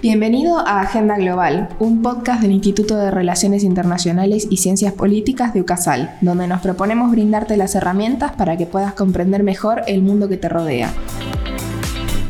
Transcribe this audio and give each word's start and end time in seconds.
Bienvenido 0.00 0.58
a 0.58 0.80
Agenda 0.80 1.16
Global, 1.16 1.70
un 1.80 2.02
podcast 2.02 2.40
del 2.40 2.52
Instituto 2.52 2.96
de 2.96 3.10
Relaciones 3.10 3.64
Internacionales 3.64 4.46
y 4.48 4.58
Ciencias 4.58 4.92
Políticas 4.92 5.52
de 5.52 5.60
UCASAL, 5.60 6.18
donde 6.20 6.46
nos 6.46 6.60
proponemos 6.60 7.10
brindarte 7.10 7.56
las 7.56 7.74
herramientas 7.74 8.30
para 8.30 8.56
que 8.56 8.66
puedas 8.66 8.92
comprender 8.92 9.42
mejor 9.42 9.82
el 9.88 10.02
mundo 10.02 10.28
que 10.28 10.36
te 10.36 10.48
rodea. 10.48 10.92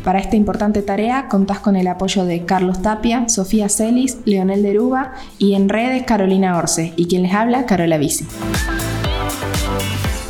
Para 0.03 0.17
esta 0.17 0.35
importante 0.35 0.81
tarea 0.81 1.27
contás 1.27 1.59
con 1.59 1.75
el 1.75 1.85
apoyo 1.85 2.25
de 2.25 2.43
Carlos 2.43 2.81
Tapia, 2.81 3.29
Sofía 3.29 3.69
Celis, 3.69 4.17
Leonel 4.25 4.63
Deruba 4.63 5.13
y 5.37 5.53
en 5.53 5.69
redes 5.69 6.03
Carolina 6.03 6.57
Orce, 6.57 6.93
y 6.95 7.05
quien 7.05 7.21
les 7.21 7.35
habla, 7.35 7.67
Carola 7.67 7.99
Bici. 7.99 8.25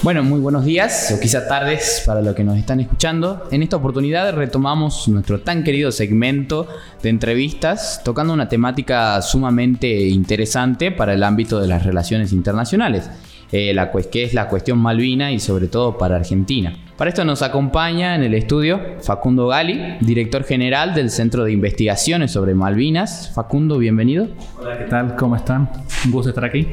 Bueno, 0.02 0.24
muy 0.24 0.40
buenos 0.40 0.64
días 0.64 1.14
o 1.14 1.20
quizá 1.20 1.46
tardes 1.46 2.04
para 2.06 2.22
los 2.22 2.34
que 2.34 2.46
nos 2.46 2.58
están 2.58 2.80
escuchando. 2.80 3.50
En 3.52 3.62
esta 3.64 3.76
oportunidad 3.76 4.34
retomamos 4.34 5.10
nuestro 5.10 5.42
tan 5.42 5.62
querido 5.62 5.92
segmento 5.92 6.68
de 7.04 7.10
entrevistas 7.10 8.02
tocando 8.02 8.32
una 8.32 8.48
temática 8.48 9.22
sumamente 9.22 10.08
interesante 10.08 10.92
para 10.92 11.14
el 11.14 11.22
ámbito 11.22 11.60
de 11.60 11.68
las 11.68 11.84
relaciones 11.84 12.32
internacionales, 12.32 13.10
eh, 13.52 13.74
la, 13.74 13.92
que 13.92 14.24
es 14.24 14.34
la 14.34 14.48
cuestión 14.48 14.78
Malvina 14.80 15.34
y 15.34 15.40
sobre 15.40 15.68
todo 15.68 15.98
para 15.98 16.16
Argentina. 16.16 16.74
Para 16.96 17.10
esto 17.10 17.26
nos 17.26 17.42
acompaña 17.42 18.16
en 18.16 18.24
el 18.24 18.34
estudio 18.36 18.80
Facundo 19.02 19.48
Gali, 19.48 19.98
director 20.00 20.46
general 20.46 20.96
del 20.96 21.10
Centro 21.10 21.44
de 21.44 21.52
Investigaciones 21.52 22.32
sobre 22.32 22.54
Malvinas. 22.54 23.34
Facundo, 23.36 23.78
bienvenido. 23.78 24.30
Hola, 24.62 24.78
¿qué 24.78 24.86
tal? 24.86 25.18
¿Cómo 25.18 25.36
están? 25.36 25.70
Un 26.06 26.12
gusto 26.12 26.30
estar 26.30 26.46
aquí. 26.46 26.68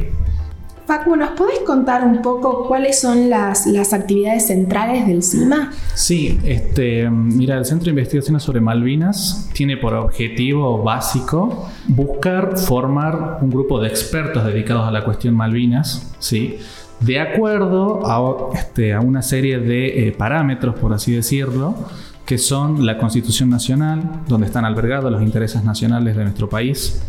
Facu, 0.86 1.16
¿nos 1.16 1.30
podés 1.30 1.58
contar 1.66 2.04
un 2.04 2.22
poco 2.22 2.68
cuáles 2.68 3.00
son 3.00 3.28
las, 3.28 3.66
actividades 3.92 4.46
centrales 4.46 5.06
del 5.08 5.24
CIMA? 5.24 5.72
Sí, 5.94 6.38
este, 6.44 7.10
mira, 7.10 7.58
el 7.58 7.64
Centro 7.64 7.86
de 7.86 7.90
Investigaciones 7.90 8.44
sobre 8.44 8.60
Malvinas 8.60 9.50
tiene 9.52 9.76
por 9.76 9.94
objetivo 9.94 10.84
básico 10.84 11.68
buscar 11.88 12.56
formar 12.56 13.38
un 13.40 13.50
grupo 13.50 13.80
de 13.80 13.88
expertos 13.88 14.44
dedicados 14.44 14.86
a 14.86 14.92
la 14.92 15.04
cuestión 15.04 15.34
Malvinas, 15.34 16.14
¿sí? 16.20 16.58
de 17.00 17.18
acuerdo 17.18 18.06
a, 18.06 18.54
este, 18.56 18.94
a 18.94 19.00
una 19.00 19.22
serie 19.22 19.58
de 19.58 20.06
eh, 20.06 20.12
parámetros, 20.12 20.76
por 20.78 20.92
así 20.94 21.12
decirlo, 21.12 21.74
que 22.24 22.38
son 22.38 22.86
la 22.86 22.96
Constitución 22.96 23.50
Nacional, 23.50 24.22
donde 24.28 24.46
están 24.46 24.64
albergados 24.64 25.10
los 25.10 25.22
intereses 25.22 25.64
nacionales 25.64 26.16
de 26.16 26.22
nuestro 26.22 26.48
país, 26.48 27.02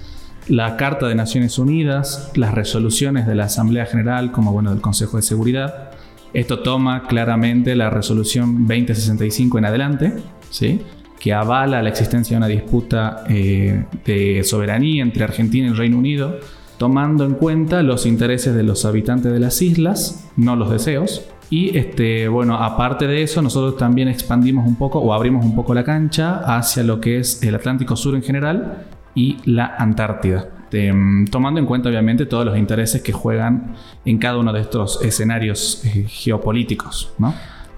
la 0.49 0.77
Carta 0.77 1.07
de 1.07 1.15
Naciones 1.15 1.59
Unidas, 1.59 2.31
las 2.35 2.53
resoluciones 2.53 3.27
de 3.27 3.35
la 3.35 3.45
Asamblea 3.45 3.85
General, 3.85 4.31
como 4.31 4.51
bueno 4.51 4.71
del 4.71 4.81
Consejo 4.81 5.17
de 5.17 5.23
Seguridad. 5.23 5.91
Esto 6.33 6.59
toma 6.59 7.07
claramente 7.07 7.75
la 7.75 7.89
resolución 7.89 8.67
2065 8.67 9.57
en 9.57 9.65
adelante, 9.65 10.13
¿sí? 10.49 10.81
que 11.19 11.33
avala 11.33 11.81
la 11.81 11.89
existencia 11.89 12.35
de 12.35 12.37
una 12.37 12.47
disputa 12.47 13.23
eh, 13.27 13.85
de 14.05 14.43
soberanía 14.43 15.01
entre 15.01 15.23
Argentina 15.23 15.67
y 15.67 15.71
el 15.71 15.77
Reino 15.77 15.97
Unido, 15.97 16.39
tomando 16.77 17.25
en 17.25 17.33
cuenta 17.33 17.81
los 17.81 18.05
intereses 18.05 18.53
de 18.53 18.63
los 18.63 18.85
habitantes 18.85 19.31
de 19.31 19.39
las 19.39 19.61
islas, 19.61 20.29
no 20.37 20.55
los 20.55 20.69
deseos. 20.69 21.25
Y 21.49 21.77
este, 21.77 22.27
bueno, 22.27 22.55
aparte 22.57 23.07
de 23.07 23.23
eso, 23.23 23.41
nosotros 23.41 23.77
también 23.77 24.09
expandimos 24.09 24.67
un 24.67 24.75
poco 24.75 24.99
o 24.99 25.13
abrimos 25.13 25.43
un 25.43 25.55
poco 25.55 25.73
la 25.73 25.83
cancha 25.83 26.39
hacia 26.57 26.83
lo 26.83 26.99
que 26.99 27.19
es 27.19 27.41
el 27.41 27.55
Atlántico 27.55 27.95
Sur 27.95 28.15
en 28.15 28.21
general 28.21 28.85
y 29.17 29.39
la 29.45 29.75
Antártida. 29.77 30.47
Mm, 30.71 31.25
tomando 31.25 31.59
en 31.59 31.65
cuenta 31.65 31.89
obviamente 31.89 32.25
todos 32.25 32.45
los 32.45 32.57
intereses 32.57 33.01
que 33.01 33.11
juegan 33.11 33.73
en 34.05 34.17
cada 34.19 34.37
uno 34.37 34.53
de 34.53 34.61
estos 34.61 35.01
escenarios 35.01 35.83
eh, 35.85 36.05
geopolíticos. 36.07 37.13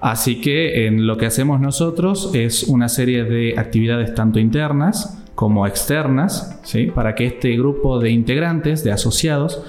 Así 0.01 0.41
que 0.41 0.85
en 0.85 1.07
lo 1.07 1.17
que 1.17 1.25
hacemos 1.28 1.61
nosotros 1.61 2.31
es 2.33 2.63
una 2.63 2.89
serie 2.89 3.23
de 3.23 3.57
actividades 3.57 4.13
tanto 4.16 4.39
internas 4.39 5.23
como 5.35 5.66
externas, 5.66 6.59
¿sí? 6.63 6.88
para 6.88 7.16
que 7.16 7.25
este 7.25 7.55
grupo 7.55 7.99
de 7.99 8.09
integrantes, 8.09 8.83
de 8.83 8.91
asociados, 8.91 9.63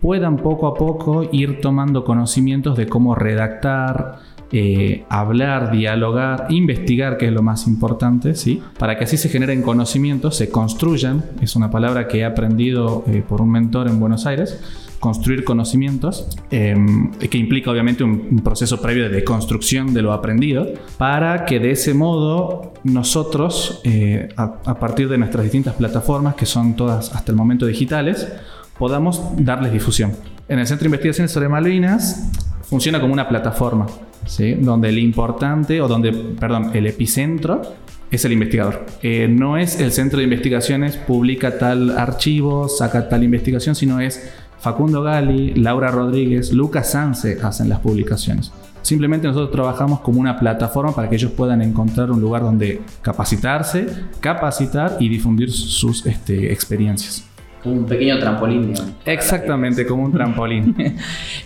puedan 0.00 0.36
poco 0.36 0.68
a 0.68 0.74
poco 0.74 1.28
ir 1.32 1.60
tomando 1.60 2.04
conocimientos 2.04 2.76
de 2.76 2.86
cómo 2.86 3.16
redactar, 3.16 4.20
eh, 4.52 5.04
hablar, 5.08 5.72
dialogar, 5.72 6.46
investigar, 6.50 7.16
que 7.16 7.26
es 7.26 7.32
lo 7.32 7.42
más 7.42 7.66
importante, 7.66 8.34
¿sí? 8.34 8.62
para 8.78 8.96
que 8.96 9.04
así 9.04 9.16
se 9.16 9.28
generen 9.28 9.62
conocimientos, 9.62 10.36
se 10.36 10.50
construyan, 10.50 11.24
es 11.40 11.56
una 11.56 11.70
palabra 11.70 12.06
que 12.06 12.18
he 12.18 12.24
aprendido 12.24 13.04
eh, 13.08 13.24
por 13.26 13.40
un 13.40 13.50
mentor 13.50 13.88
en 13.88 13.98
Buenos 13.98 14.24
Aires, 14.24 14.60
construir 15.00 15.44
conocimientos, 15.44 16.28
em, 16.50 17.10
que 17.12 17.38
implica 17.38 17.70
obviamente 17.70 18.04
un, 18.04 18.40
proceso 18.42 18.80
previo 18.80 19.10
de 19.10 19.24
construcción 19.24 19.92
de 19.92 20.02
lo 20.02 20.12
aprendido, 20.12 20.66
para 20.96 21.44
que 21.44 21.58
de 21.58 21.72
ese 21.72 21.92
modo 21.92 22.72
nosotros, 22.84 23.80
eh, 23.84 24.28
a 24.36 24.78
partir 24.78 25.08
de 25.08 25.18
nuestras 25.18 25.42
distintas 25.42 25.74
plataformas, 25.74 26.36
que 26.36 26.46
son 26.46 26.76
todas 26.76 27.14
hasta 27.14 27.32
el 27.32 27.36
momento 27.36 27.66
digitales, 27.66 28.28
podamos 28.78 29.22
darles 29.36 29.72
difusión. 29.72 30.12
En 30.48 30.60
el 30.60 30.66
Centro 30.66 30.84
de 30.84 30.88
Investigaciones 30.88 31.32
sobre 31.32 31.48
Malvinas 31.48 32.30
funciona 32.68 33.00
como 33.00 33.12
una 33.12 33.28
plataforma 33.28 33.86
donde 34.58 34.88
el 34.88 34.98
importante, 34.98 35.80
o 35.80 35.88
donde, 35.88 36.12
perdón, 36.12 36.70
el 36.74 36.86
epicentro 36.86 37.62
es 38.10 38.24
el 38.24 38.32
investigador. 38.32 38.86
Eh, 39.02 39.28
no 39.28 39.56
es 39.56 39.80
el 39.80 39.92
centro 39.92 40.18
de 40.18 40.24
investigaciones, 40.24 40.96
publica 40.96 41.58
tal 41.58 41.96
archivo, 41.96 42.68
saca 42.68 43.08
tal 43.08 43.22
investigación, 43.22 43.74
sino 43.74 44.00
es 44.00 44.30
Facundo 44.58 45.02
Gali, 45.02 45.54
Laura 45.54 45.90
Rodríguez, 45.90 46.52
Lucas 46.52 46.90
Sanse 46.90 47.38
hacen 47.42 47.68
las 47.68 47.80
publicaciones. 47.80 48.52
Simplemente 48.82 49.26
nosotros 49.26 49.50
trabajamos 49.50 50.00
como 50.00 50.20
una 50.20 50.38
plataforma 50.38 50.94
para 50.94 51.08
que 51.08 51.16
ellos 51.16 51.32
puedan 51.32 51.60
encontrar 51.60 52.10
un 52.10 52.20
lugar 52.20 52.42
donde 52.42 52.80
capacitarse, 53.02 53.86
capacitar 54.20 54.96
y 55.00 55.08
difundir 55.08 55.50
sus 55.50 56.06
este, 56.06 56.52
experiencias 56.52 57.26
un 57.66 57.84
pequeño 57.84 58.18
trampolín. 58.18 58.72
Exactamente, 59.04 59.86
como 59.86 60.04
un 60.04 60.12
trampolín. 60.12 60.74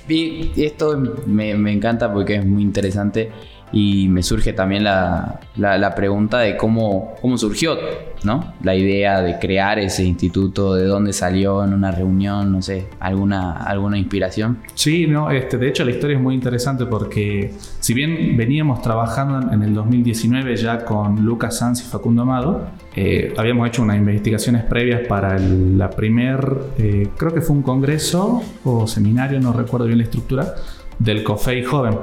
y 0.09 0.53
esto 0.56 0.99
me, 1.27 1.55
me, 1.55 1.72
encanta 1.72 2.12
porque 2.12 2.37
es 2.37 2.47
muy 2.47 2.62
interesante 2.62 3.31
y 3.72 4.08
me 4.08 4.22
surge 4.22 4.53
también 4.53 4.84
la, 4.84 5.41
la, 5.56 5.94
pregunta 5.94 6.38
de 6.41 6.56
cómo, 6.56 7.14
cómo 7.20 7.38
surgió 7.38 7.76
¿no? 8.25 8.54
la 8.62 8.75
idea 8.75 9.22
de 9.22 9.38
crear 9.38 9.78
ese 9.78 10.04
instituto, 10.04 10.75
de 10.75 10.84
dónde 10.86 11.12
salió 11.12 11.64
en 11.64 11.72
una 11.72 11.91
reunión, 11.91 12.53
no 12.53 12.62
sé, 12.62 12.88
alguna, 12.98 13.53
alguna 13.53 13.98
inspiración. 13.98 14.58
Sí, 14.75 15.06
no, 15.06 15.31
este, 15.31 15.56
de 15.56 15.69
hecho 15.69 15.84
la 15.84 15.92
historia 15.92 16.16
es 16.16 16.22
muy 16.22 16.34
interesante 16.34 16.86
porque 16.86 17.54
si 17.78 17.94
bien 17.94 18.36
veníamos 18.36 18.82
trabajando 18.82 19.53
en 19.53 19.62
el 19.62 19.75
2019 19.75 20.56
ya 20.56 20.84
con 20.84 21.25
Lucas 21.25 21.58
Sanz 21.58 21.81
y 21.82 21.84
Facundo 21.84 22.22
Amado, 22.22 22.69
eh, 22.97 23.32
habíamos 23.37 23.69
hecho 23.69 23.82
unas 23.82 23.97
investigaciones 23.97 24.64
previas 24.64 25.06
para 25.06 25.38
la 25.38 25.91
primer, 25.91 26.58
eh, 26.78 27.08
creo 27.16 27.32
que 27.32 27.41
fue 27.41 27.56
un 27.56 27.62
congreso 27.62 28.42
o 28.64 28.87
seminario, 28.87 29.41
no 29.41 29.52
recuerdo 29.52 29.87
bien 29.87 29.98
la 29.98 30.04
estructura, 30.04 30.54
del 30.98 31.22
COFEI 31.25 31.64
Joven 31.64 31.94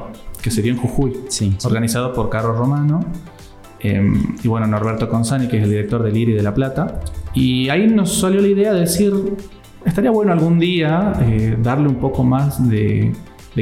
que 0.41 0.51
sería 0.51 0.71
en 0.71 0.77
Jujuy, 0.77 1.13
organizado 1.63 2.13
por 2.13 2.29
Carlos 2.29 2.57
Romano 2.57 3.05
em, 3.79 4.35
y 4.43 4.47
bueno, 4.47 4.67
Norberto 4.67 5.09
Consani, 5.09 5.47
que 5.47 5.57
es 5.57 5.63
el 5.63 5.69
director 5.69 6.03
del 6.03 6.15
IRI 6.15 6.33
de 6.33 6.43
La 6.43 6.53
Plata. 6.53 7.01
Y 7.33 7.69
ahí 7.69 7.87
nos 7.87 8.19
salió 8.19 8.41
la 8.41 8.47
idea 8.47 8.73
de 8.73 8.81
decir, 8.81 9.13
estaría 9.85 10.11
bueno 10.11 10.31
algún 10.31 10.59
día 10.59 11.13
eh, 11.21 11.57
darle 11.61 11.87
un 11.87 11.95
poco 11.95 12.23
más 12.23 12.67
de, 12.67 13.13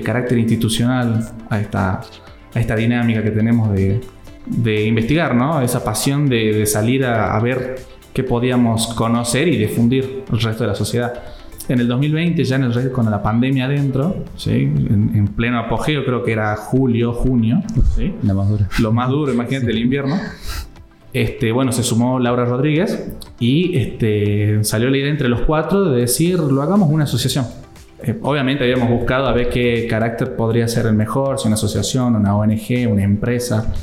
carácter 0.03 0.37
institucional 0.37 1.25
a 1.49 1.59
esta, 1.59 2.01
a 2.53 2.59
esta 2.59 2.75
dinámica 2.75 3.23
que 3.23 3.31
tenemos 3.31 3.71
de, 3.71 4.01
de 4.45 4.85
investigar, 4.85 5.33
¿no? 5.35 5.61
Esa 5.61 5.83
pasión 5.83 6.27
de, 6.27 6.65
salir 6.65 7.05
a, 7.05 7.35
a 7.35 7.39
ver 7.39 7.75
qué 8.13 8.23
podíamos 8.23 8.87
conocer 8.87 9.47
y 9.47 9.57
difundir 9.57 10.23
el 10.31 10.41
resto 10.41 10.63
de 10.63 10.67
la 10.67 10.75
sociedad. 10.75 11.34
En 11.67 11.79
el 11.79 11.87
2020, 11.87 12.43
ya 12.43 12.57
en 12.57 12.63
el 12.63 12.91
con 12.91 13.09
la 13.09 13.23
pandemia 13.23 13.65
adentro, 13.65 14.23
¿sí? 14.35 14.51
en, 14.51 15.27
pleno 15.35 15.59
apogeo, 15.59 16.05
creo 16.05 16.23
que 16.23 16.31
era 16.31 16.55
julio, 16.55 17.11
junio. 17.13 17.63
¿sí? 17.95 18.13
Lo 18.21 18.35
más 18.35 18.49
duro. 18.49 18.65
Lo 18.79 18.91
más 18.91 19.09
duro, 19.09 19.33
imagínate, 19.33 19.71
el 19.71 19.79
invierno. 19.79 20.15
Este, 21.11 21.51
bueno, 21.51 21.71
se 21.71 21.81
sumó 21.81 22.19
Laura 22.19 22.45
Rodríguez 22.45 23.11
y 23.39 23.77
este, 23.77 24.63
salió 24.63 24.89
la 24.89 24.97
idea 24.97 25.09
entre 25.09 25.29
los 25.29 25.41
cuatro 25.41 25.85
de 25.85 26.01
decir, 26.01 26.37
lo 26.39 26.61
hagamos 26.61 26.89
una 26.91 27.05
asociación. 27.05 27.45
Eh, 28.03 28.19
obviamente 28.21 28.63
habíamos 28.63 28.89
buscado 28.89 29.25
a 29.27 29.31
ver 29.31 29.49
qué 29.49 29.87
carácter 29.89 30.35
podría 30.35 30.67
ser 30.67 30.85
el 30.85 30.93
mejor, 30.93 31.39
si 31.39 31.47
una 31.47 31.55
asociación, 31.55 32.15
una 32.15 32.35
ONG, 32.35 32.91
una 32.91 33.03
empresa. 33.03 33.73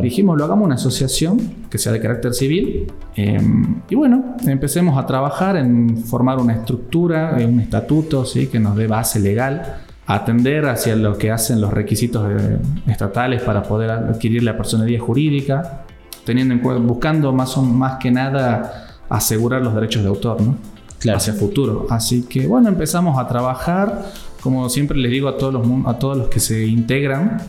Dijimos, 0.00 0.38
lo 0.38 0.44
hagamos 0.44 0.66
una 0.66 0.76
asociación 0.76 1.57
que 1.70 1.78
sea 1.78 1.92
de 1.92 2.00
carácter 2.00 2.34
civil. 2.34 2.92
Em, 3.14 3.82
y 3.88 3.94
bueno, 3.94 4.36
empecemos 4.46 4.98
a 4.98 5.06
trabajar 5.06 5.56
en 5.56 5.98
formar 5.98 6.38
una 6.38 6.54
estructura, 6.54 7.40
eh, 7.40 7.46
un 7.46 7.60
estatuto 7.60 8.24
¿sí? 8.24 8.46
que 8.46 8.58
nos 8.58 8.76
dé 8.76 8.86
base 8.86 9.20
legal 9.20 9.80
atender 10.08 10.64
hacia 10.64 10.96
lo 10.96 11.18
que 11.18 11.30
hacen 11.30 11.60
los 11.60 11.70
requisitos 11.70 12.26
eh, 12.30 12.58
estatales 12.86 13.42
para 13.42 13.62
poder 13.62 13.90
adquirir 13.90 14.42
la 14.42 14.56
personalidad 14.56 15.00
jurídica, 15.00 15.84
teniendo 16.24 16.54
en 16.54 16.60
cuenta, 16.60 16.82
buscando 16.82 17.30
más, 17.32 17.58
o, 17.58 17.62
más 17.62 17.98
que 17.98 18.10
nada 18.10 18.96
asegurar 19.10 19.60
los 19.60 19.74
derechos 19.74 20.02
de 20.02 20.08
autor, 20.08 20.40
¿no? 20.40 20.56
Claro. 20.98 21.18
Hacia 21.18 21.34
futuro. 21.34 21.86
Así 21.90 22.22
que 22.22 22.46
bueno, 22.46 22.68
empezamos 22.68 23.18
a 23.18 23.28
trabajar, 23.28 24.06
como 24.40 24.68
siempre 24.70 24.96
les 24.96 25.12
digo 25.12 25.28
a 25.28 25.36
todos 25.36 25.52
los, 25.52 25.66
a 25.86 25.98
todos 25.98 26.16
los 26.16 26.28
que 26.28 26.40
se 26.40 26.66
integran, 26.66 27.42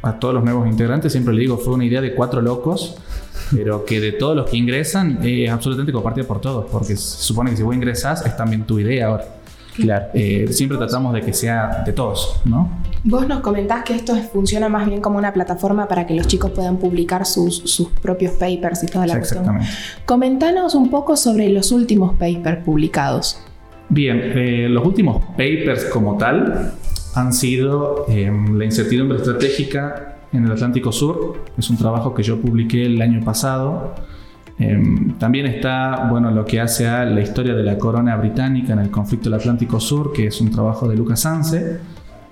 a 0.00 0.14
todos 0.14 0.34
los 0.34 0.42
nuevos 0.42 0.66
integrantes, 0.66 1.12
siempre 1.12 1.34
les 1.34 1.42
digo, 1.42 1.58
fue 1.58 1.74
una 1.74 1.84
idea 1.84 2.00
de 2.00 2.14
cuatro 2.14 2.40
locos, 2.40 2.96
pero 3.54 3.84
que 3.84 4.00
de 4.00 4.12
todos 4.12 4.36
los 4.36 4.50
que 4.50 4.56
ingresan 4.56 5.18
es 5.22 5.50
absolutamente 5.50 5.92
compartida 5.92 6.24
por 6.26 6.40
todos, 6.40 6.66
porque 6.70 6.96
se 6.96 7.22
supone 7.22 7.50
que 7.50 7.56
si 7.56 7.62
vos 7.62 7.74
ingresás 7.74 8.24
es 8.24 8.36
también 8.36 8.64
tu 8.64 8.78
idea 8.78 9.06
ahora. 9.06 9.24
Claro. 9.74 10.06
Eh, 10.14 10.46
siempre 10.50 10.78
tratamos 10.78 11.12
de 11.12 11.20
que 11.20 11.34
sea 11.34 11.82
de 11.84 11.92
todos, 11.92 12.40
¿no? 12.44 12.70
Vos 13.04 13.28
nos 13.28 13.40
comentás 13.40 13.84
que 13.84 13.94
esto 13.94 14.16
funciona 14.32 14.68
más 14.68 14.88
bien 14.88 15.00
como 15.00 15.18
una 15.18 15.32
plataforma 15.32 15.86
para 15.86 16.06
que 16.06 16.14
los 16.14 16.26
chicos 16.26 16.50
puedan 16.50 16.78
publicar 16.78 17.26
sus, 17.26 17.56
sus 17.56 17.90
propios 17.90 18.32
papers 18.32 18.82
y 18.82 18.86
toda 18.86 19.06
la 19.06 19.18
cuestión. 19.18 19.40
Exactamente. 19.42 19.76
Comentanos 20.06 20.74
un 20.74 20.90
poco 20.90 21.16
sobre 21.16 21.50
los 21.50 21.72
últimos 21.72 22.14
papers 22.14 22.64
publicados. 22.64 23.38
Bien, 23.88 24.18
eh, 24.20 24.66
los 24.68 24.84
últimos 24.84 25.24
papers 25.36 25.84
como 25.84 26.16
tal 26.16 26.72
han 27.14 27.32
sido 27.32 28.06
eh, 28.08 28.30
la 28.52 28.64
incertidumbre 28.64 29.18
estratégica 29.18 30.15
en 30.36 30.44
el 30.44 30.52
Atlántico 30.52 30.92
Sur. 30.92 31.42
Es 31.56 31.70
un 31.70 31.76
trabajo 31.76 32.14
que 32.14 32.22
yo 32.22 32.40
publiqué 32.40 32.86
el 32.86 33.00
año 33.00 33.24
pasado. 33.24 33.94
Eh, 34.58 34.80
también 35.18 35.46
está, 35.46 36.06
bueno, 36.10 36.30
lo 36.30 36.44
que 36.44 36.60
hace 36.60 36.86
a 36.86 37.04
la 37.04 37.20
historia 37.20 37.54
de 37.54 37.62
la 37.62 37.78
corona 37.78 38.16
británica 38.16 38.72
en 38.72 38.78
el 38.78 38.90
conflicto 38.90 39.28
del 39.28 39.38
Atlántico 39.38 39.80
Sur, 39.80 40.12
que 40.12 40.28
es 40.28 40.40
un 40.40 40.50
trabajo 40.50 40.88
de 40.88 40.96
Lucas 40.96 41.20
Sanse. 41.20 41.78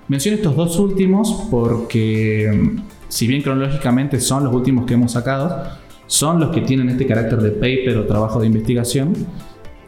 Menciono 0.09 0.37
estos 0.37 0.57
dos 0.57 0.79
últimos 0.79 1.49
porque, 1.51 2.51
mm, 2.53 2.81
si 3.09 3.27
bien 3.27 3.43
cronológicamente 3.43 4.21
son 4.21 4.45
los 4.45 4.55
últimos 4.55 4.87
que 4.87 4.95
hemos 4.95 5.13
sacado, 5.13 5.65
son 6.07 6.41
los 6.41 6.51
que 6.51 6.61
tienen 6.61 6.89
este 6.91 7.07
carácter 7.07 7.41
de 7.41 7.51
paper 7.51 7.99
o 7.99 8.05
trabajo 8.05 8.41
de 8.41 8.47
investigación 8.47 9.15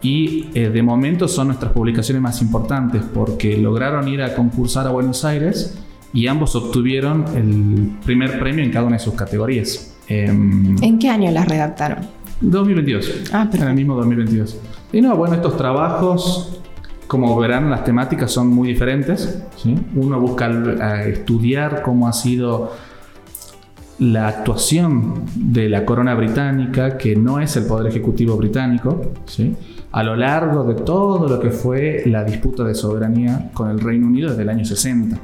y 0.03 0.51
eh, 0.55 0.71
de 0.71 0.83
momento 0.83 1.29
son 1.29 1.49
nuestras 1.49 1.73
publicaciones 1.73 2.23
más 2.23 2.41
importantes 2.41 3.03
porque 3.13 3.57
lograron 3.57 4.09
ir 4.09 4.23
a 4.23 4.35
concursar 4.35 4.87
a 4.87 4.91
Buenos 4.91 5.25
Aires 5.25 5.79
y 6.17 6.29
ambos 6.29 6.57
obtuvieron 6.57 7.27
el 7.37 7.99
primer 8.03 8.41
premio 8.41 8.65
en 8.65 8.71
cada 8.71 8.87
una 8.87 8.97
de 8.97 9.03
sus 9.03 9.13
categorías. 9.13 9.99
Em, 10.09 10.75
¿En 10.83 10.99
qué 10.99 11.11
año 11.11 11.31
las 11.31 11.47
redactaron? 11.47 12.07
2022. 12.41 13.25
Ah, 13.35 13.47
En 13.53 13.63
el 13.63 13.75
mismo 13.75 13.97
2022. 13.97 14.59
Y 14.95 15.03
no, 15.03 15.15
bueno, 15.15 15.35
estos 15.35 15.59
trabajos, 15.59 16.59
como 17.07 17.39
verán, 17.39 17.69
las 17.69 17.85
temáticas 17.85 18.33
son 18.33 18.49
muy 18.49 18.69
diferentes. 18.69 19.43
¿sí? 19.57 19.77
Uno 19.95 20.19
busca 20.19 20.49
eh, 20.49 21.11
estudiar 21.11 21.83
cómo 21.83 22.09
ha 22.09 22.15
sido 22.15 22.73
la 23.99 24.29
actuación 24.29 25.27
de 25.35 25.69
la 25.69 25.85
corona 25.85 26.15
británica, 26.15 26.97
que 26.97 27.15
no 27.15 27.41
es 27.41 27.59
el 27.59 27.67
poder 27.67 27.89
ejecutivo 27.89 28.39
británico, 28.39 29.13
¿sí? 29.27 29.55
a 29.93 30.03
lo 30.03 30.17
largo 30.17 30.65
de 30.65 30.77
todo 30.77 31.29
lo 31.29 31.39
que 31.41 31.51
fue 31.51 32.05
la 32.07 32.25
disputa 32.25 32.65
de 32.65 32.75
soberanía 32.75 33.51
con 33.53 33.69
el 33.69 33.81
Reino 33.81 34.07
Unido 34.07 34.31
desde 34.31 34.45
el 34.45 34.49
año 34.49 34.65
60. 34.65 35.19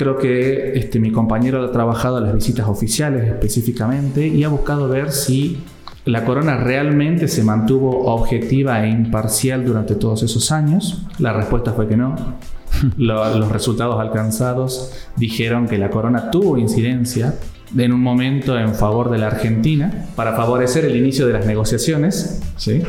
Creo 0.00 0.16
que 0.16 0.78
este, 0.78 0.98
mi 0.98 1.12
compañero 1.12 1.62
ha 1.62 1.70
trabajado 1.72 2.20
las 2.20 2.34
visitas 2.34 2.66
oficiales 2.66 3.28
específicamente 3.28 4.26
y 4.26 4.44
ha 4.44 4.48
buscado 4.48 4.88
ver 4.88 5.12
si 5.12 5.58
la 6.06 6.24
corona 6.24 6.56
realmente 6.56 7.28
se 7.28 7.44
mantuvo 7.44 8.06
objetiva 8.06 8.82
e 8.82 8.88
imparcial 8.88 9.62
durante 9.62 9.96
todos 9.96 10.22
esos 10.22 10.52
años. 10.52 11.02
La 11.18 11.34
respuesta 11.34 11.74
fue 11.74 11.86
que 11.86 11.98
no. 11.98 12.16
Lo- 12.96 13.36
los 13.38 13.52
resultados 13.52 14.00
alcanzados 14.00 14.90
dijeron 15.16 15.68
que 15.68 15.76
la 15.76 15.90
corona 15.90 16.30
tuvo 16.30 16.56
incidencia 16.56 17.34
en 17.76 17.92
un 17.92 18.00
momento 18.00 18.58
en 18.58 18.74
favor 18.74 19.10
de 19.10 19.18
la 19.18 19.26
Argentina 19.26 20.06
para 20.16 20.34
favorecer 20.34 20.86
el 20.86 20.96
inicio 20.96 21.26
de 21.26 21.34
las 21.34 21.44
negociaciones. 21.44 22.40
¿sí? 22.56 22.80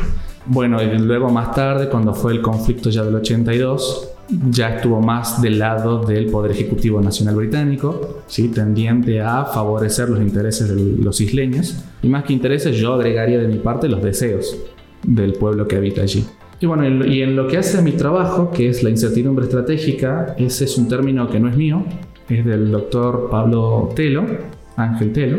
Bueno, 0.46 0.81
y 0.81 0.98
luego 0.98 1.30
más 1.30 1.54
tarde, 1.54 1.90
cuando 1.90 2.14
fue 2.14 2.31
el 2.31 2.42
conflicto 2.42 2.90
ya 2.90 3.04
del 3.04 3.16
82, 3.16 4.11
ya 4.50 4.75
estuvo 4.75 5.01
más 5.01 5.41
del 5.41 5.59
lado 5.59 6.00
del 6.03 6.27
Poder 6.27 6.51
Ejecutivo 6.51 7.01
Nacional 7.01 7.35
Británico, 7.35 8.19
¿sí? 8.27 8.47
tendiente 8.50 9.21
a 9.21 9.45
favorecer 9.45 10.09
los 10.09 10.19
intereses 10.21 10.69
de 10.73 11.03
los 11.03 11.19
isleños. 11.21 11.83
Y 12.01 12.07
más 12.07 12.23
que 12.23 12.33
intereses, 12.33 12.77
yo 12.77 12.94
agregaría 12.94 13.39
de 13.39 13.47
mi 13.47 13.57
parte 13.57 13.88
los 13.89 14.01
deseos 14.01 14.57
del 15.03 15.33
pueblo 15.33 15.68
que 15.68 15.75
habita 15.77 16.01
allí. 16.01 16.25
Y 16.59 16.65
bueno, 16.68 16.83
en 16.85 17.00
lo- 17.00 17.07
y 17.07 17.21
en 17.23 17.35
lo 17.35 17.47
que 17.47 17.57
hace 17.57 17.79
a 17.79 17.81
mi 17.81 17.91
trabajo, 17.94 18.51
que 18.51 18.69
es 18.69 18.83
la 18.83 18.89
incertidumbre 18.91 19.45
estratégica, 19.45 20.35
ese 20.38 20.65
es 20.65 20.77
un 20.77 20.88
término 20.88 21.27
que 21.29 21.39
no 21.39 21.50
es 21.50 21.57
mío, 21.57 21.83
es 22.29 22.45
del 22.45 22.71
doctor 22.71 23.29
Pablo 23.31 23.89
Telo, 23.95 24.25
Ángel 24.77 25.12
Telo. 25.12 25.38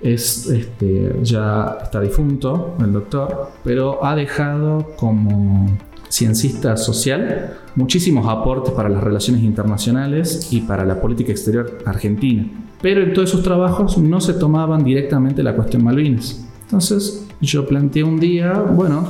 Es, 0.00 0.48
este, 0.48 1.12
ya 1.22 1.78
está 1.82 2.00
difunto 2.00 2.76
el 2.80 2.92
doctor, 2.92 3.50
pero 3.64 4.04
ha 4.04 4.14
dejado 4.14 4.86
como 4.96 5.66
ciencista 6.08 6.76
social 6.76 7.58
muchísimos 7.74 8.26
aportes 8.28 8.72
para 8.72 8.88
las 8.88 9.02
relaciones 9.02 9.42
internacionales 9.42 10.48
y 10.50 10.62
para 10.62 10.84
la 10.84 11.00
política 11.00 11.32
exterior 11.32 11.78
argentina. 11.86 12.44
Pero 12.80 13.02
en 13.02 13.12
todos 13.12 13.30
sus 13.30 13.42
trabajos 13.42 13.98
no 13.98 14.20
se 14.20 14.34
tomaban 14.34 14.84
directamente 14.84 15.42
la 15.42 15.54
cuestión 15.54 15.84
Malvinas. 15.84 16.44
Entonces 16.62 17.26
yo 17.40 17.66
planteé 17.66 18.04
un 18.04 18.20
día, 18.20 18.52
bueno, 18.52 19.06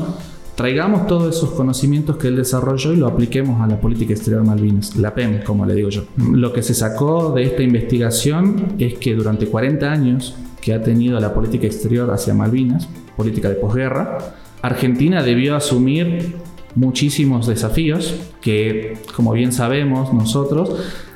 traigamos 0.55 1.07
todos 1.07 1.37
esos 1.37 1.51
conocimientos 1.51 2.17
que 2.17 2.29
él 2.29 2.37
desarrolló 2.37 2.93
y 2.93 2.97
lo 2.97 3.07
apliquemos 3.07 3.61
a 3.61 3.67
la 3.67 3.81
política 3.81 4.13
exterior 4.13 4.45
Malvinas, 4.45 4.97
la 4.97 5.15
PEM, 5.15 5.43
como 5.45 5.65
le 5.65 5.75
digo 5.75 5.89
yo. 5.89 6.05
Lo 6.17 6.53
que 6.53 6.63
se 6.63 6.75
sacó 6.75 7.33
de 7.33 7.45
esta 7.45 7.63
investigación 7.63 8.75
es 8.79 8.95
que 8.95 9.15
durante 9.15 9.47
40 9.47 9.91
años 9.91 10.35
que 10.61 10.75
ha 10.75 10.83
tenido 10.83 11.19
la 11.21 11.33
política 11.33 11.67
exterior 11.67 12.11
hacia 12.11 12.35
Malvinas, 12.35 12.89
política 13.17 13.49
de 13.49 13.55
posguerra, 13.55 14.19
Argentina 14.63 15.23
debió 15.23 15.57
asumir 15.57 16.37
muchísimos 16.75 17.47
desafíos 17.47 18.15
que, 18.41 18.99
como 19.17 19.33
bien 19.33 19.53
sabemos 19.53 20.13
nosotros, 20.13 20.71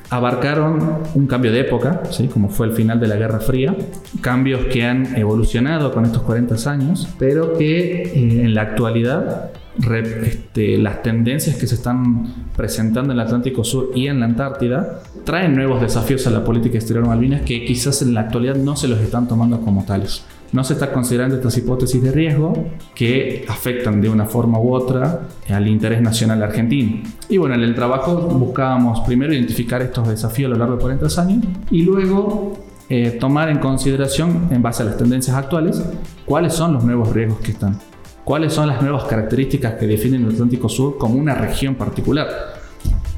abarcaron 0.09 0.99
un 1.15 1.25
cambio 1.27 1.51
de 1.51 1.61
época, 1.61 2.03
¿sí? 2.11 2.27
como 2.27 2.49
fue 2.49 2.67
el 2.67 2.73
final 2.73 2.99
de 2.99 3.07
la 3.07 3.15
Guerra 3.15 3.39
Fría, 3.39 3.75
cambios 4.21 4.65
que 4.65 4.83
han 4.85 5.15
evolucionado 5.15 5.91
con 5.91 6.05
estos 6.05 6.21
40 6.21 6.69
años, 6.69 7.07
pero 7.17 7.57
que 7.57 8.03
eh, 8.03 8.41
en 8.43 8.53
la 8.53 8.61
actualidad 8.61 9.51
re- 9.79 10.27
este, 10.27 10.77
las 10.77 11.01
tendencias 11.01 11.55
que 11.55 11.65
se 11.65 11.73
están 11.75 12.47
presentando 12.55 13.11
en 13.11 13.19
el 13.19 13.25
Atlántico 13.25 13.63
Sur 13.63 13.89
y 13.95 14.05
en 14.07 14.19
la 14.19 14.25
Antártida 14.27 15.01
traen 15.23 15.55
nuevos 15.55 15.81
desafíos 15.81 16.27
a 16.27 16.29
la 16.29 16.43
política 16.43 16.77
exterior 16.77 17.07
Malvinas 17.07 17.41
que 17.41 17.65
quizás 17.65 18.03
en 18.03 18.13
la 18.13 18.21
actualidad 18.21 18.55
no 18.55 18.75
se 18.75 18.87
los 18.87 18.99
están 18.99 19.27
tomando 19.27 19.61
como 19.61 19.83
tales. 19.83 20.23
No 20.53 20.63
se 20.63 20.73
está 20.73 20.93
considerando 20.93 21.35
estas 21.35 21.57
hipótesis 21.57 22.01
de 22.01 22.11
riesgo 22.11 22.53
que 22.93 23.43
afectan 23.49 23.99
de 24.01 24.07
una 24.07 24.25
forma 24.25 24.59
u 24.59 24.73
otra 24.73 25.27
al 25.49 25.67
interés 25.67 25.99
nacional 25.99 26.43
argentino. 26.43 27.01
Y 27.27 27.37
bueno, 27.37 27.55
en 27.55 27.61
el 27.61 27.73
trabajo 27.73 28.15
buscábamos 28.15 28.99
primero 29.01 29.33
identificar 29.33 29.81
estos 29.81 30.07
desafíos 30.07 30.51
a 30.51 30.53
lo 30.53 30.59
largo 30.59 30.75
de 30.75 30.81
40 30.81 31.21
años 31.21 31.43
y 31.71 31.81
luego 31.81 32.53
eh, 32.87 33.17
tomar 33.19 33.49
en 33.49 33.57
consideración, 33.57 34.49
en 34.51 34.61
base 34.61 34.83
a 34.83 34.85
las 34.85 34.97
tendencias 34.97 35.35
actuales, 35.35 35.83
cuáles 36.25 36.53
son 36.53 36.73
los 36.73 36.83
nuevos 36.83 37.11
riesgos 37.11 37.39
que 37.39 37.51
están. 37.51 37.79
¿Cuáles 38.23 38.53
son 38.53 38.67
las 38.67 38.79
nuevas 38.79 39.05
características 39.05 39.73
que 39.73 39.87
definen 39.87 40.23
el 40.23 40.33
Atlántico 40.33 40.69
Sur 40.69 40.99
como 40.99 41.15
una 41.15 41.33
región 41.33 41.73
particular? 41.73 42.29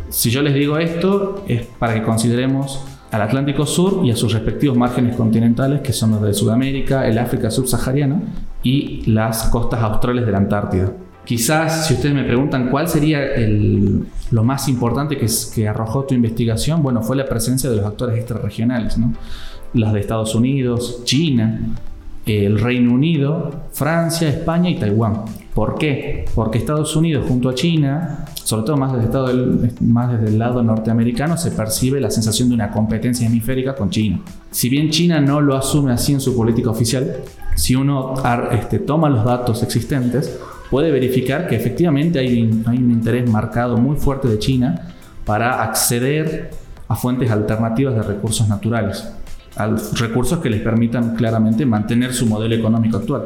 Si 0.07 0.29
yo 0.29 0.41
les 0.41 0.53
digo 0.53 0.77
esto, 0.77 1.43
es 1.49 1.65
para 1.65 1.95
que 1.95 2.01
consideremos 2.01 2.81
al 3.15 3.21
Atlántico 3.21 3.65
Sur 3.65 4.05
y 4.05 4.11
a 4.11 4.15
sus 4.15 4.33
respectivos 4.33 4.77
márgenes 4.77 5.15
continentales, 5.15 5.79
que 5.81 5.93
son 5.93 6.11
los 6.11 6.21
de 6.21 6.33
Sudamérica, 6.33 7.07
el 7.07 7.17
África 7.17 7.49
subsahariana 7.49 8.19
y 8.61 9.03
las 9.09 9.43
costas 9.45 9.81
australes 9.81 10.25
de 10.25 10.31
la 10.33 10.37
Antártida. 10.39 10.91
Quizás, 11.23 11.87
si 11.87 11.93
ustedes 11.95 12.13
me 12.13 12.23
preguntan 12.23 12.69
cuál 12.69 12.87
sería 12.87 13.23
el- 13.35 14.05
lo 14.31 14.43
más 14.43 14.67
importante 14.67 15.17
que, 15.17 15.67
arrojó 15.67 16.03
tu 16.03 16.13
investigación, 16.13 16.83
bueno, 16.83 17.01
fue 17.01 17.15
la 17.15 17.25
presencia 17.25 17.69
de 17.69 17.77
los 17.77 17.85
actores 17.85 18.17
extrarregionales, 18.17 18.97
¿no? 18.97 19.13
Las 19.73 19.93
de 19.93 20.01
Estados 20.01 20.35
Unidos, 20.35 21.01
China, 21.05 21.59
el 22.25 22.59
Reino 22.59 22.93
Unido, 22.93 23.51
Francia, 23.71 24.27
España 24.27 24.69
y 24.69 24.79
Taiwán. 24.79 25.25
¿Por 25.53 25.77
qué? 25.77 26.25
Porque 26.33 26.57
Estados 26.57 26.95
Unidos 26.95 27.25
junto 27.27 27.49
a 27.49 27.55
China, 27.55 28.25
sobre 28.33 28.65
todo 28.65 28.77
más 28.77 28.93
desde, 28.93 30.27
el 30.27 30.39
lado 30.39 30.63
norteamericano, 30.63 31.37
se 31.37 31.51
percibe 31.51 32.01
la 32.01 32.09
sensación 32.09 32.49
de 32.49 32.55
una 32.55 32.71
competencia 32.71 33.27
hemisférica 33.27 33.75
con 33.75 33.89
China. 33.89 34.19
Si 34.51 34.69
bien 34.69 34.89
China 34.89 35.21
no 35.21 35.39
lo 35.39 35.55
asume 35.55 35.93
así 35.93 36.13
en 36.13 36.19
su 36.19 36.35
política 36.35 36.71
oficial, 36.71 37.17
si 37.55 37.75
uno 37.75 38.15
este, 38.51 38.79
toma 38.79 39.07
los 39.07 39.23
datos 39.23 39.63
existentes, 39.63 40.37
puede 40.69 40.91
verificar 40.91 41.47
que 41.47 41.55
efectivamente 41.55 42.19
hay 42.19 42.41
un 42.41 42.91
interés 42.91 43.29
marcado 43.29 43.77
muy 43.77 43.95
fuerte 43.95 44.27
de 44.27 44.39
China 44.39 44.89
para 45.25 45.63
acceder 45.63 46.51
a 46.87 46.95
fuentes 46.95 47.31
alternativas 47.31 47.95
de 47.95 48.03
recursos 48.03 48.49
naturales 48.49 49.07
a 49.55 49.67
los 49.67 49.99
recursos 49.99 50.39
que 50.39 50.49
les 50.49 50.61
permitan 50.61 51.15
claramente 51.15 51.65
mantener 51.65 52.13
su 52.13 52.25
modelo 52.25 52.55
económico 52.55 52.97
actual. 52.97 53.25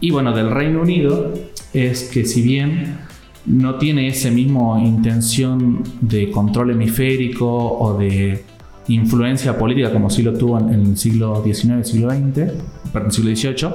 Y 0.00 0.10
bueno, 0.10 0.34
del 0.34 0.50
Reino 0.50 0.80
Unido 0.80 1.32
es 1.72 2.04
que 2.04 2.24
si 2.24 2.42
bien 2.42 2.98
no 3.46 3.76
tiene 3.76 4.08
ese 4.08 4.30
mismo 4.30 4.78
intención 4.78 5.82
de 6.00 6.30
control 6.30 6.72
hemisférico 6.72 7.78
o 7.78 7.98
de 7.98 8.44
influencia 8.88 9.56
política 9.56 9.92
como 9.92 10.10
sí 10.10 10.22
lo 10.22 10.32
tuvo 10.34 10.58
en 10.58 10.68
el 10.70 10.96
siglo 10.96 11.42
XIX, 11.44 11.86
siglo 11.86 12.10
XX, 12.10 12.52
perdón, 12.92 13.12
siglo 13.12 13.34
XVIII. 13.34 13.68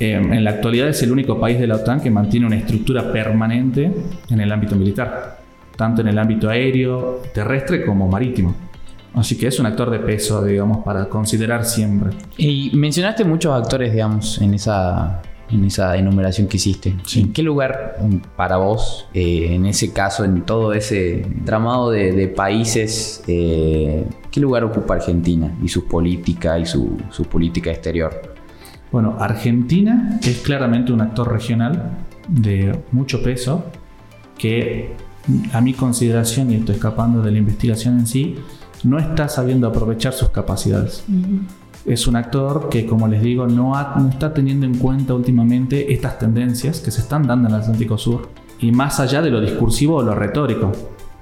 Eh, 0.00 0.14
en 0.14 0.44
la 0.44 0.50
actualidad 0.50 0.88
es 0.88 1.02
el 1.02 1.12
único 1.12 1.38
país 1.38 1.58
de 1.58 1.66
la 1.66 1.76
OTAN 1.76 2.00
que 2.00 2.10
mantiene 2.10 2.46
una 2.46 2.56
estructura 2.56 3.12
permanente 3.12 3.92
en 4.30 4.40
el 4.40 4.50
ámbito 4.50 4.74
militar, 4.76 5.38
tanto 5.76 6.00
en 6.00 6.08
el 6.08 6.18
ámbito 6.18 6.48
aéreo, 6.48 7.22
terrestre 7.32 7.84
como 7.84 8.08
marítimo. 8.08 8.54
Así 9.14 9.36
que 9.36 9.46
es 9.46 9.60
un 9.60 9.66
actor 9.66 9.90
de 9.90 9.98
peso, 9.98 10.44
digamos, 10.44 10.84
para 10.84 11.08
considerar 11.08 11.64
siempre. 11.64 12.10
Y 12.36 12.70
mencionaste 12.74 13.24
muchos 13.24 13.52
actores, 13.52 13.92
digamos, 13.92 14.40
en 14.40 14.54
esa 14.54 15.22
en 15.52 15.64
esa 15.64 15.96
enumeración 15.96 16.48
que 16.48 16.56
hiciste. 16.56 16.94
¿En 17.14 17.32
qué 17.32 17.42
lugar 17.42 17.96
um, 18.00 18.20
para 18.36 18.56
vos, 18.56 19.06
eh, 19.12 19.48
en 19.50 19.66
ese 19.66 19.92
caso, 19.92 20.24
en 20.24 20.42
todo 20.42 20.72
ese 20.72 21.26
tramado 21.44 21.90
de, 21.90 22.28
países, 22.28 23.22
eh, 23.26 24.04
qué 24.30 24.40
lugar 24.40 24.64
ocupa 24.64 24.94
Argentina 24.94 25.54
y 25.62 25.68
su 25.68 25.86
política 25.86 26.58
y 26.58 26.66
su, 26.66 26.96
política 27.30 27.70
exterior? 27.70 28.34
Bueno, 28.90 29.16
Argentina 29.18 30.18
es 30.22 30.38
claramente 30.40 30.92
un 30.92 31.00
actor 31.00 31.30
regional 31.30 31.98
de 32.28 32.78
mucho 32.90 33.22
peso 33.22 33.64
que 34.38 34.94
a 35.52 35.60
mi 35.60 35.72
consideración, 35.72 36.50
y 36.50 36.56
estoy 36.56 36.74
escapando 36.76 37.22
de 37.22 37.30
la 37.30 37.38
investigación 37.38 38.00
en 38.00 38.06
sí, 38.06 38.36
no 38.84 38.98
está 38.98 39.28
sabiendo 39.28 39.68
aprovechar 39.68 40.12
sus 40.12 40.30
capacidades 40.30 41.04
es 41.84 42.06
un 42.06 42.16
actor 42.16 42.68
que, 42.68 42.86
como 42.86 43.08
les 43.08 43.22
digo, 43.22 43.46
no, 43.46 43.74
está 44.08 44.32
teniendo 44.32 44.66
en 44.66 44.78
cuenta 44.78 45.14
últimamente 45.14 45.92
estas 45.92 46.18
tendencias 46.18 46.80
que 46.80 46.90
se 46.90 47.00
están 47.00 47.26
dando 47.26 47.48
en 47.48 47.54
el 47.54 47.60
Atlántico 47.60 47.98
Sur 47.98 48.28
y 48.60 48.70
más 48.70 49.00
allá 49.00 49.20
de 49.20 49.30
lo 49.30 49.40
discursivo 49.40 49.96
o 49.96 50.02
lo 50.02 50.14
retórico. 50.14 50.70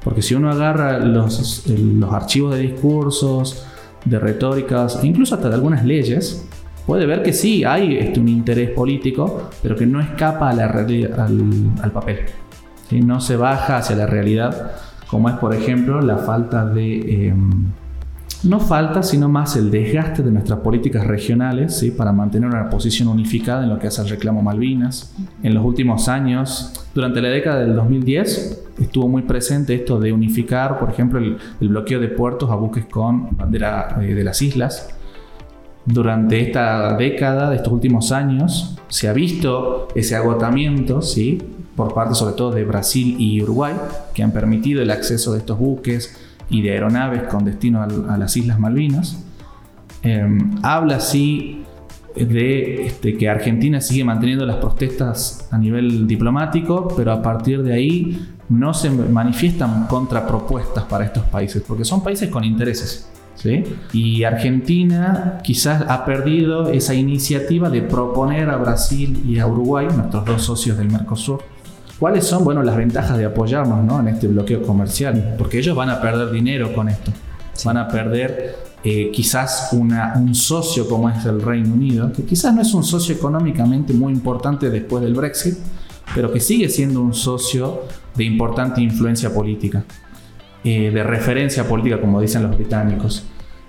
Porque 0.02 0.22
si 0.22 0.34
uno 0.34 0.50
agarra 0.50 0.98
los, 0.98 1.66
los 1.68 2.12
archivos 2.12 2.54
de 2.54 2.60
discursos, 2.60 3.66
de 4.04 4.18
retóricas, 4.18 5.02
e 5.02 5.06
incluso 5.06 5.34
hasta 5.34 5.48
de 5.48 5.54
algunas 5.54 5.84
leyes, 5.84 6.46
puede 6.86 7.06
ver 7.06 7.22
que 7.22 7.32
sí 7.32 7.64
hay 7.64 7.96
este, 7.96 8.20
un 8.20 8.28
interés 8.28 8.70
político, 8.70 9.50
pero 9.62 9.76
que 9.76 9.86
no 9.86 10.00
escapa 10.00 10.50
a 10.50 10.54
la 10.54 10.66
al, 10.66 11.70
al, 11.82 11.92
papel. 11.92 12.20
No 12.90 13.20
se 13.20 13.36
baja 13.36 13.78
hacia 13.78 13.94
la 13.94 14.06
realidad, 14.06 14.72
como 15.10 15.28
es, 15.28 15.36
por 15.36 15.54
ejemplo, 15.54 16.00
la 16.00 16.18
falta 16.18 16.64
de... 16.64 17.28
Em, 17.28 17.50
no 18.42 18.58
falta, 18.58 19.02
sino 19.02 19.28
más 19.28 19.56
el 19.56 19.70
desgaste 19.70 20.22
de 20.22 20.30
nuestras 20.30 20.60
políticas 20.60 21.06
regionales 21.06 21.76
¿sí? 21.76 21.90
para 21.90 22.10
mantener 22.10 22.48
una 22.48 22.70
posición 22.70 23.08
unificada 23.08 23.64
en 23.64 23.68
lo 23.68 23.78
que 23.78 23.88
hace 23.88 24.00
el 24.00 24.08
reclamo 24.08 24.40
Malvinas. 24.40 25.14
En 25.42 25.52
los 25.52 25.62
últimos 25.62 26.08
años, 26.08 26.72
durante 26.94 27.20
la 27.20 27.28
década 27.28 27.60
del 27.60 27.76
2010, 27.76 28.64
estuvo 28.80 29.08
muy 29.08 29.22
presente 29.22 29.74
esto 29.74 30.00
de 30.00 30.12
unificar, 30.12 30.78
por 30.78 30.88
ejemplo, 30.88 31.18
el, 31.18 31.36
bloqueo 31.60 32.00
de 32.00 32.08
puertos 32.08 32.50
a 32.50 32.54
buques 32.54 32.86
con 32.86 33.36
bandera 33.36 33.98
eh, 34.00 34.14
de 34.14 34.24
las 34.24 34.40
islas. 34.40 34.88
Durante 35.84 36.40
esta 36.40 36.96
década, 36.96 37.50
de 37.50 37.56
estos 37.56 37.72
últimos 37.72 38.10
años, 38.10 38.78
se 38.88 39.08
ha 39.08 39.12
visto 39.12 39.88
ese 39.94 40.16
agotamiento, 40.16 41.02
¿sí? 41.02 41.42
Por 41.80 41.94
parte 41.94 42.14
sobre 42.14 42.34
todo 42.34 42.50
de 42.50 42.64
Brasil 42.64 43.16
y 43.18 43.42
Uruguay, 43.42 43.74
que 44.12 44.22
han 44.22 44.32
permitido 44.32 44.82
el 44.82 44.90
acceso 44.90 45.32
de 45.32 45.38
estos 45.38 45.58
buques, 45.58 46.14
y 46.50 46.62
de 46.62 46.72
aeronaves 46.72 47.22
con 47.22 47.44
destino 47.44 47.82
a, 47.82 48.18
las 48.18 48.36
Islas 48.36 48.58
Malvinas. 48.58 49.24
Em, 50.02 50.56
habla 50.62 50.96
así 50.96 51.64
de 52.14 52.86
este, 52.86 53.16
que 53.16 53.28
Argentina 53.28 53.80
sigue 53.80 54.04
manteniendo 54.04 54.44
las 54.44 54.56
protestas 54.56 55.48
a 55.50 55.56
nivel 55.56 56.06
diplomático, 56.06 56.88
pero 56.96 57.12
a 57.12 57.22
partir 57.22 57.62
de 57.62 57.72
ahí 57.72 58.28
no 58.48 58.74
se 58.74 58.90
manifiestan 58.90 59.86
contrapropuestas 59.86 60.84
para 60.84 61.04
estos 61.04 61.22
países, 61.24 61.62
porque 61.66 61.84
son 61.84 62.02
países 62.02 62.28
con 62.28 62.42
intereses. 62.42 63.08
¿sí? 63.36 63.62
Y 63.92 64.24
Argentina 64.24 65.38
quizás 65.42 65.84
ha 65.88 66.04
perdido 66.04 66.68
esa 66.70 66.94
iniciativa 66.94 67.70
de 67.70 67.82
proponer 67.82 68.50
a 68.50 68.56
Brasil 68.56 69.22
y 69.24 69.38
a 69.38 69.46
Uruguay, 69.46 69.86
nuestros 69.94 70.24
dos 70.24 70.42
socios 70.42 70.76
del 70.76 70.90
Mercosur, 70.90 71.42
¿Cuáles 72.00 72.26
son 72.26 72.44
bueno, 72.44 72.62
las 72.62 72.78
ventajas 72.78 73.18
de 73.18 73.26
apoyarnos 73.26 73.84
¿no? 73.84 74.00
en 74.00 74.08
este 74.08 74.26
bloqueo 74.26 74.62
comercial? 74.62 75.34
Porque 75.36 75.58
ellos 75.58 75.76
van 75.76 75.90
a 75.90 76.00
perder 76.00 76.30
dinero 76.30 76.72
con 76.72 76.88
esto. 76.88 77.12
Van 77.62 77.76
a 77.76 77.88
perder 77.88 78.56
eh, 78.82 79.10
quizás 79.12 79.68
una, 79.72 80.14
un 80.16 80.34
socio 80.34 80.88
como 80.88 81.10
es 81.10 81.22
el 81.26 81.42
Reino 81.42 81.74
Unido, 81.74 82.10
que 82.10 82.24
quizás 82.24 82.54
no 82.54 82.62
es 82.62 82.72
un 82.72 82.84
socio 82.84 83.14
económicamente 83.14 83.92
muy 83.92 84.14
importante 84.14 84.70
después 84.70 85.04
del 85.04 85.12
Brexit, 85.12 85.58
pero 86.14 86.32
que 86.32 86.40
sigue 86.40 86.70
siendo 86.70 87.02
un 87.02 87.12
socio 87.12 87.82
de 88.16 88.24
importante 88.24 88.80
influencia 88.80 89.34
política, 89.34 89.84
eh, 90.64 90.90
de 90.90 91.02
referencia 91.02 91.68
política, 91.68 92.00
como 92.00 92.18
dicen 92.18 92.44
los 92.44 92.56
británicos. 92.56 93.26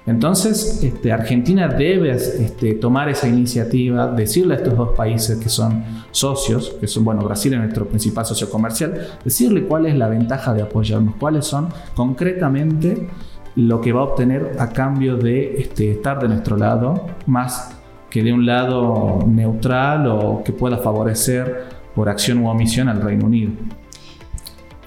Entonces, 0.07 0.83
este, 0.83 1.11
Argentina 1.11 1.67
debe 1.67 2.11
este, 2.11 2.73
tomar 2.73 3.07
esa 3.09 3.27
iniciativa, 3.27 4.07
decirle 4.07 4.55
a 4.55 4.57
estos 4.57 4.75
dos 4.75 4.89
países 4.95 5.37
que 5.37 5.47
son 5.47 5.83
socios, 6.09 6.75
que 6.79 6.87
son, 6.87 7.03
bueno, 7.03 7.21
Brasil 7.21 7.53
es 7.53 7.59
nuestro 7.59 7.87
principal 7.87 8.25
socio 8.25 8.49
comercial, 8.49 9.09
decirle 9.23 9.63
cuál 9.63 9.85
es 9.85 9.95
la 9.95 10.07
ventaja 10.07 10.53
de 10.53 10.63
apoyarnos, 10.63 11.15
cuáles 11.19 11.45
son 11.45 11.69
concretamente 11.95 13.09
lo 13.55 13.79
que 13.79 13.93
va 13.93 14.01
a 14.01 14.03
obtener 14.05 14.55
a 14.57 14.69
cambio 14.69 15.17
de 15.17 15.61
este, 15.61 15.91
estar 15.91 16.19
de 16.19 16.29
nuestro 16.29 16.57
lado, 16.57 17.05
más 17.27 17.77
que 18.09 18.23
de 18.23 18.33
un 18.33 18.45
lado 18.45 19.23
neutral 19.27 20.07
o 20.07 20.41
que 20.43 20.51
pueda 20.51 20.77
favorecer 20.77 21.65
por 21.93 22.09
acción 22.09 22.39
u 22.39 22.49
omisión 22.49 22.89
al 22.89 23.01
Reino 23.01 23.25
Unido. 23.25 23.51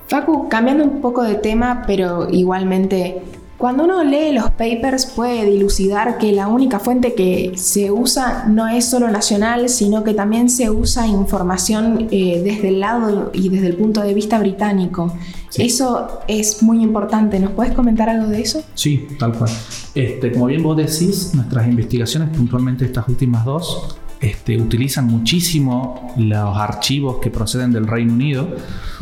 Facu, 0.09 0.49
cambiando 0.49 0.85
un 0.85 1.01
poco 1.01 1.23
de 1.23 1.37
tema, 1.37 1.85
pero 1.87 2.29
igualmente 2.31 3.23
cuando 3.57 3.85
uno 3.85 4.03
lee 4.03 4.33
los 4.33 4.51
papers 4.51 5.07
puede 5.07 5.45
dilucidar 5.47 6.19
que 6.19 6.33
la 6.33 6.49
única 6.49 6.81
fuente 6.81 7.15
que 7.15 7.53
se 7.57 7.91
usa 7.91 8.47
no 8.49 8.69
es 8.69 8.85
solo 8.85 9.11
nacional, 9.11 9.69
sino 9.69 10.03
que 10.03 10.13
también 10.13 10.51
se 10.51 10.71
usa 10.71 11.07
información 11.07 12.09
eh, 12.11 12.43
desde 12.45 12.69
el 12.69 12.81
lado 12.81 13.31
y 13.33 13.49
desde 13.49 13.69
el 13.69 13.77
punto 13.77 14.03
de 14.03 14.13
vista 14.13 14.39
británico. 14.39 15.13
Eso 15.57 16.21
es 16.27 16.63
muy 16.63 16.83
importante. 16.83 17.39
¿Nos 17.39 17.53
puedes 17.53 17.73
comentar 17.75 18.09
algo 18.09 18.27
de 18.27 18.41
eso? 18.41 18.63
Sí, 18.75 19.07
tal 19.19 19.33
cual. 19.33 19.51
Este, 19.95 20.33
como 20.33 20.47
bien 20.47 20.63
vos 20.63 20.77
decís, 20.77 21.33
nuestras 21.35 21.69
investigaciones, 21.69 22.37
puntualmente 22.37 22.85
estas 22.85 23.09
últimas 23.09 23.45
dos, 23.45 23.97
este, 24.21 24.57
utilizan 24.61 25.07
muchísimo 25.07 26.13
los 26.17 26.57
archivos 26.57 27.19
que 27.23 27.31
proceden 27.31 27.73
del 27.73 27.87
Reino 27.87 28.15
Unido, 28.15 28.49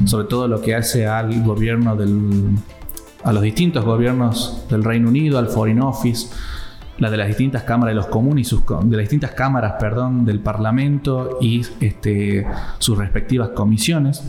sobre 0.04 0.26
todo 0.26 0.46
lo 0.46 0.60
que 0.60 0.74
hace 0.74 1.06
al 1.06 1.42
gobierno 1.42 1.96
del 1.96 2.50
a 3.24 3.32
los 3.32 3.42
distintos 3.42 3.84
gobiernos 3.84 4.64
del 4.68 4.84
Reino 4.84 5.08
Unido, 5.08 5.38
al 5.38 5.48
Foreign 5.48 5.80
Office, 5.82 6.28
la 6.98 7.10
de 7.10 7.16
las 7.16 7.28
distintas 7.28 7.62
cámaras 7.62 7.92
de 7.92 7.96
los 7.96 8.06
comunes, 8.06 8.48
sus, 8.48 8.62
de 8.66 8.96
las 8.96 9.04
distintas 9.04 9.32
cámaras, 9.32 9.74
perdón, 9.80 10.24
del 10.24 10.40
Parlamento 10.40 11.38
y 11.40 11.62
este, 11.80 12.46
sus 12.78 12.98
respectivas 12.98 13.50
comisiones. 13.50 14.22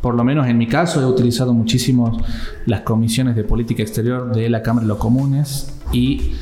Por 0.00 0.14
lo 0.14 0.24
menos 0.24 0.46
en 0.46 0.56
mi 0.56 0.66
caso 0.66 1.02
he 1.02 1.04
utilizado 1.04 1.52
muchísimo 1.52 2.22
las 2.66 2.82
comisiones 2.82 3.36
de 3.36 3.44
política 3.44 3.82
exterior 3.82 4.34
de 4.34 4.48
la 4.48 4.62
Cámara 4.62 4.84
de 4.84 4.88
los 4.88 4.98
Comunes 4.98 5.78
y 5.92 6.32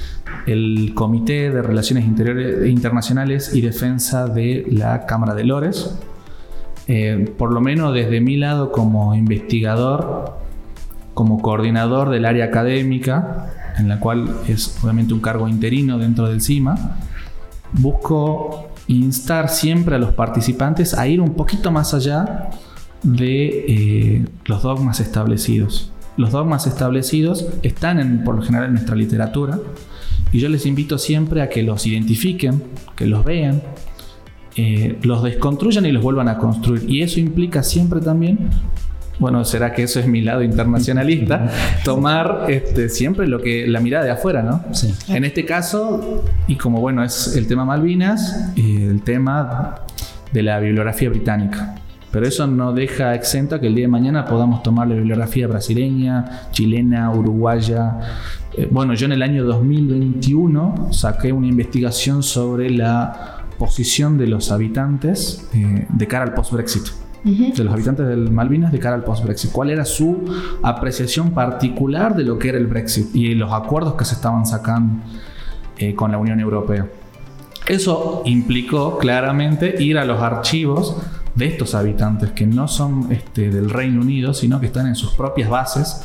el 0.47 0.93
Comité 0.95 1.51
de 1.51 1.63
Relaciones 1.63 2.05
Interiores, 2.05 2.69
Internacionales 2.69 3.55
y 3.55 3.61
Defensa 3.61 4.29
de 4.29 4.67
la 4.71 5.07
Cámara 5.07 5.35
de 5.35 5.45
Lores. 5.45 5.99
Eh, 6.87 7.35
por 7.37 7.53
lo 7.53 7.61
menos 7.61 7.93
desde 7.93 8.21
mi 8.21 8.37
lado 8.37 8.71
como 8.71 9.15
investigador 9.15 10.38
como 11.19 11.43
coordinador 11.43 12.11
del 12.11 12.27
área 12.27 12.45
académica, 12.45 13.75
en 13.77 13.89
la 13.89 13.99
cual 13.99 14.37
es 14.47 14.79
obviamente 14.85 15.13
un 15.15 15.19
cargo 15.19 15.49
interino 15.49 15.99
dentro 15.99 16.29
del 16.29 16.41
CIMA, 16.41 16.97
busco 17.73 18.69
instar 18.87 19.49
siempre 19.49 19.97
a 19.97 19.99
los 19.99 20.13
participantes 20.13 20.95
a 20.95 21.09
ir 21.09 21.21
un 21.21 21.35
poquito 21.35 21.73
más 21.73 21.93
allá 21.93 22.51
de 23.03 23.49
eh, 23.67 24.27
los 24.45 24.63
dogmas 24.63 25.01
establecidos. 25.01 25.91
Los 26.17 26.31
dogmas 26.31 26.69
establecidos 26.69 27.49
están 27.65 27.99
en, 27.99 28.23
por 28.23 28.37
lo 28.37 28.43
general 28.43 28.67
en 28.69 28.75
nuestra 28.75 28.95
literatura 28.95 29.59
y 30.31 30.39
yo 30.39 30.49
les 30.49 30.67
invito 30.67 30.99
siempre 30.99 31.43
a 31.43 31.49
que 31.49 31.65
los 31.65 31.85
identifiquen, 31.85 32.63
que 32.95 33.07
los 33.07 33.25
vean, 33.25 33.61
eh, 34.55 34.97
los 35.03 35.25
desconstruyan 35.25 35.85
y 35.85 35.91
los 35.91 36.01
vuelvan 36.01 36.29
a 36.29 36.39
construir. 36.39 36.89
Y 36.89 37.03
eso 37.03 37.19
implica 37.19 37.65
siempre 37.65 38.01
también 38.01 38.51
bueno, 39.19 39.45
será 39.45 39.73
que 39.73 39.83
eso 39.83 40.01
es 40.01 40.07
mi 40.07 40.21
lado 40.21 40.43
internacionalista, 40.43 41.51
tomar 41.85 42.47
este, 42.49 42.89
siempre 42.89 43.27
lo 43.27 43.41
que 43.41 43.67
la 43.67 43.81
mirada 43.81 44.05
de 44.05 44.11
afuera, 44.11 44.43
¿no? 44.43 44.65
Sí. 44.73 44.95
En 45.09 45.25
este 45.25 45.45
caso, 45.45 46.25
y 46.47 46.57
como 46.57 46.81
bueno, 46.81 47.03
es 47.03 47.37
el 47.37 47.47
tema 47.47 47.65
Malvinas, 47.65 48.53
el 48.57 49.03
tema 49.03 49.77
de 50.33 50.43
la 50.43 50.61
bibliografía 50.61 51.09
británica. 51.09 51.75
Pero 52.11 52.27
eso 52.27 52.47
no 52.47 52.73
deja 52.73 53.15
exento 53.15 53.57
a 53.57 53.61
que 53.61 53.67
el 53.67 53.75
día 53.75 53.85
de 53.85 53.89
mañana 53.89 54.25
podamos 54.25 54.63
tomar 54.63 54.89
la 54.89 54.95
bibliografía 54.95 55.47
brasileña, 55.47 56.49
chilena, 56.53 57.11
uruguaya. 57.11 57.99
Eh, 58.57 58.67
bueno, 58.71 58.95
yo 58.95 59.07
en 59.07 59.13
el 59.13 59.23
año 59.23 59.45
2021 59.45 60.89
saqué 60.93 61.33
una 61.33 61.49
investigación 61.49 62.23
sobre 62.23 62.71
la 62.71 63.45
posición 63.59 64.17
de 64.17 64.27
los 64.27 64.51
habitantes 64.51 65.49
eh, 65.53 65.87
de 65.89 66.07
cara 66.07 66.25
al 66.25 66.35
post-Brexit. 66.35 66.89
De 67.29 67.65
los 67.65 67.73
habitantes 67.73 68.07
del 68.07 68.31
Malvinas 68.31 68.73
de 68.73 68.79
cara 68.79 68.97
al 68.97 69.05
post-Brexit. 69.05 69.53
¿Cuál 69.53 69.71
era 69.71 69.85
su 69.85 70.25
apreciación 70.63 71.31
particular 71.33 72.15
de 72.17 72.25
lo 72.25 72.39
que 72.39 72.49
era 72.49 72.59
el 72.59 72.67
Brexit 72.67 73.15
y 73.15 73.35
los 73.35 73.53
acuerdos 73.53 73.95
que 73.95 74.05
se 74.05 74.15
estaban 74.15 74.47
sacando 74.47 75.03
eh, 75.77 75.95
con 75.95 76.13
la 76.13 76.19
Unión 76.19 76.41
Europea? 76.41 76.87
Eso 77.67 78.23
implicó 78.25 78.99
claramente 78.99 79.83
ir 79.83 79.99
a 79.99 80.05
los 80.05 80.21
archivos 80.21 80.97
de 81.35 81.47
estos 81.47 81.75
habitantes 81.75 82.33
que 82.33 82.47
no 82.47 82.67
son 82.67 83.09
este, 83.11 83.51
del 83.51 83.71
Reino 83.71 84.01
Unido, 84.01 84.33
sino 84.33 84.59
que 84.59 84.67
están 84.67 84.87
en 84.87 84.95
sus 84.95 85.13
propias 85.13 85.51
bases 85.51 86.03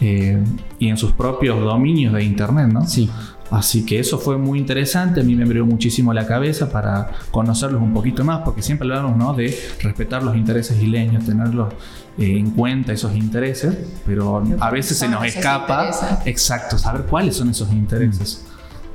eh, 0.00 0.42
y 0.78 0.88
en 0.88 0.96
sus 0.96 1.12
propios 1.12 1.60
dominios 1.60 2.14
de 2.14 2.24
Internet, 2.24 2.68
¿no? 2.72 2.86
Sí. 2.86 3.10
Así 3.52 3.84
que 3.84 4.00
eso 4.00 4.18
fue 4.18 4.38
muy 4.38 4.58
interesante, 4.58 5.20
a 5.20 5.24
mí 5.24 5.36
me 5.36 5.44
abrió 5.44 5.66
muchísimo 5.66 6.14
la 6.14 6.26
cabeza 6.26 6.70
para 6.70 7.10
conocerlos 7.30 7.82
un 7.82 7.92
poquito 7.92 8.24
más, 8.24 8.40
porque 8.46 8.62
siempre 8.62 8.88
hablamos 8.88 9.14
¿no? 9.18 9.34
de 9.34 9.54
respetar 9.82 10.22
los 10.22 10.34
intereses 10.36 10.82
isleños, 10.82 11.26
tenerlos 11.26 11.70
eh, 12.16 12.38
en 12.38 12.52
cuenta 12.52 12.94
esos 12.94 13.14
intereses, 13.14 13.76
pero 14.06 14.42
a 14.58 14.70
veces 14.70 14.96
se 14.96 15.06
nos 15.06 15.26
escapa, 15.26 15.90
exacto, 16.24 16.78
saber 16.78 17.02
cuáles 17.02 17.36
son 17.36 17.50
esos 17.50 17.70
intereses. 17.72 18.46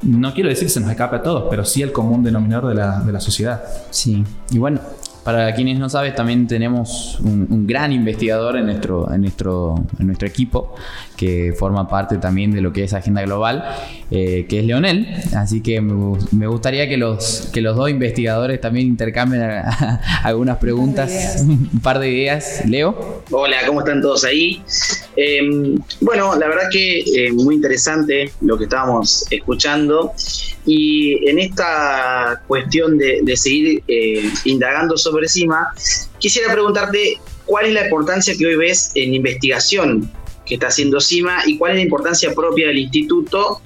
No 0.01 0.33
quiero 0.33 0.49
decir 0.49 0.65
que 0.65 0.73
se 0.73 0.79
nos 0.79 0.89
escape 0.89 1.17
a 1.17 1.21
todos, 1.21 1.45
pero 1.51 1.63
sí 1.63 1.83
el 1.83 1.91
común 1.91 2.23
denominador 2.23 2.69
de 2.69 2.75
la, 2.75 2.99
de 3.01 3.11
la 3.11 3.19
sociedad. 3.19 3.63
Sí, 3.91 4.23
y 4.49 4.57
bueno, 4.57 4.79
para 5.27 5.53
quienes 5.53 5.77
no 5.77 5.89
saben, 5.89 6.15
también 6.15 6.47
tenemos 6.47 7.19
un, 7.19 7.67
gran 7.67 7.91
investigador 7.91 8.55
en 8.55 8.67
nuestro, 8.67 9.11
en, 9.13 9.19
nuestro, 9.19 9.75
en 9.99 10.07
nuestro 10.07 10.25
equipo 10.25 10.73
que 11.17 11.53
forma 11.59 11.85
parte 11.89 12.17
también 12.17 12.51
de 12.51 12.61
lo 12.61 12.71
que 12.71 12.85
es 12.85 12.93
Agenda 12.93 13.21
Global, 13.23 13.65
eh, 14.09 14.45
que 14.47 14.59
es 14.59 14.65
Leonel. 14.65 15.05
Así 15.35 15.59
que 15.61 15.81
me, 15.81 16.47
gustaría 16.47 16.87
que 16.87 16.95
los, 16.95 17.49
que 17.51 17.59
los 17.59 17.75
dos 17.75 17.89
investigadores 17.89 18.61
también 18.61 18.87
intercambien 18.87 19.43
algunas 20.23 20.59
preguntas, 20.59 21.43
un 21.45 21.81
par 21.83 21.99
de 21.99 22.09
ideas. 22.09 22.61
Leo. 22.65 23.23
Hola, 23.29 23.57
¿cómo 23.67 23.81
están 23.81 24.01
todos 24.01 24.23
ahí? 24.23 24.63
Em, 25.17 25.79
bueno, 26.01 26.35
la 26.35 26.47
verdad 26.47 26.69
que 26.71 26.99
eh, 26.99 27.31
muy 27.31 27.55
interesante 27.55 28.31
lo 28.41 28.55
que 28.55 28.65
estábamos 28.65 29.25
escuchando. 29.31 30.13
Y 30.65 31.27
en 31.27 31.39
esta 31.39 32.43
cuestión 32.47 32.97
de, 32.97 33.35
seguir 33.35 33.83
eh, 33.87 34.29
indagando 34.45 34.95
sobre 34.95 35.27
CIMA, 35.27 35.73
quisiera 36.19 36.53
preguntarte 36.53 37.19
cuál 37.45 37.65
es 37.65 37.73
la 37.73 37.85
importancia 37.85 38.35
que 38.37 38.45
hoy 38.45 38.55
ves 38.57 38.91
en 38.93 39.15
investigación 39.15 40.11
que 40.45 40.53
está 40.53 40.67
haciendo 40.67 41.01
CIMA 41.01 41.43
y 41.47 41.57
cuál 41.57 41.71
es 41.71 41.77
la 41.77 41.83
importancia 41.83 42.33
propia 42.35 42.67
del 42.67 42.77
instituto 42.77 43.61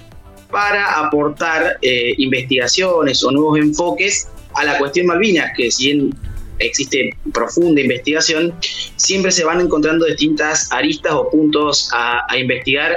para 0.50 0.98
aportar 1.00 1.78
eh, 1.82 2.14
investigaciones 2.16 3.22
o 3.24 3.30
nuevos 3.30 3.58
enfoques 3.58 4.28
a 4.54 4.64
la 4.64 4.78
cuestión 4.78 5.06
Malvinas, 5.06 5.52
que 5.56 5.70
si 5.70 5.92
bien 5.92 6.14
existe 6.62 7.14
profunda 7.32 7.80
investigación, 7.80 8.54
siempre 8.96 9.30
se 9.30 9.44
van 9.44 9.60
encontrando 9.60 10.06
distintas 10.06 10.70
aristas 10.72 11.12
o 11.12 11.28
puntos 11.30 11.90
a, 11.92 12.36
investigar 12.36 12.92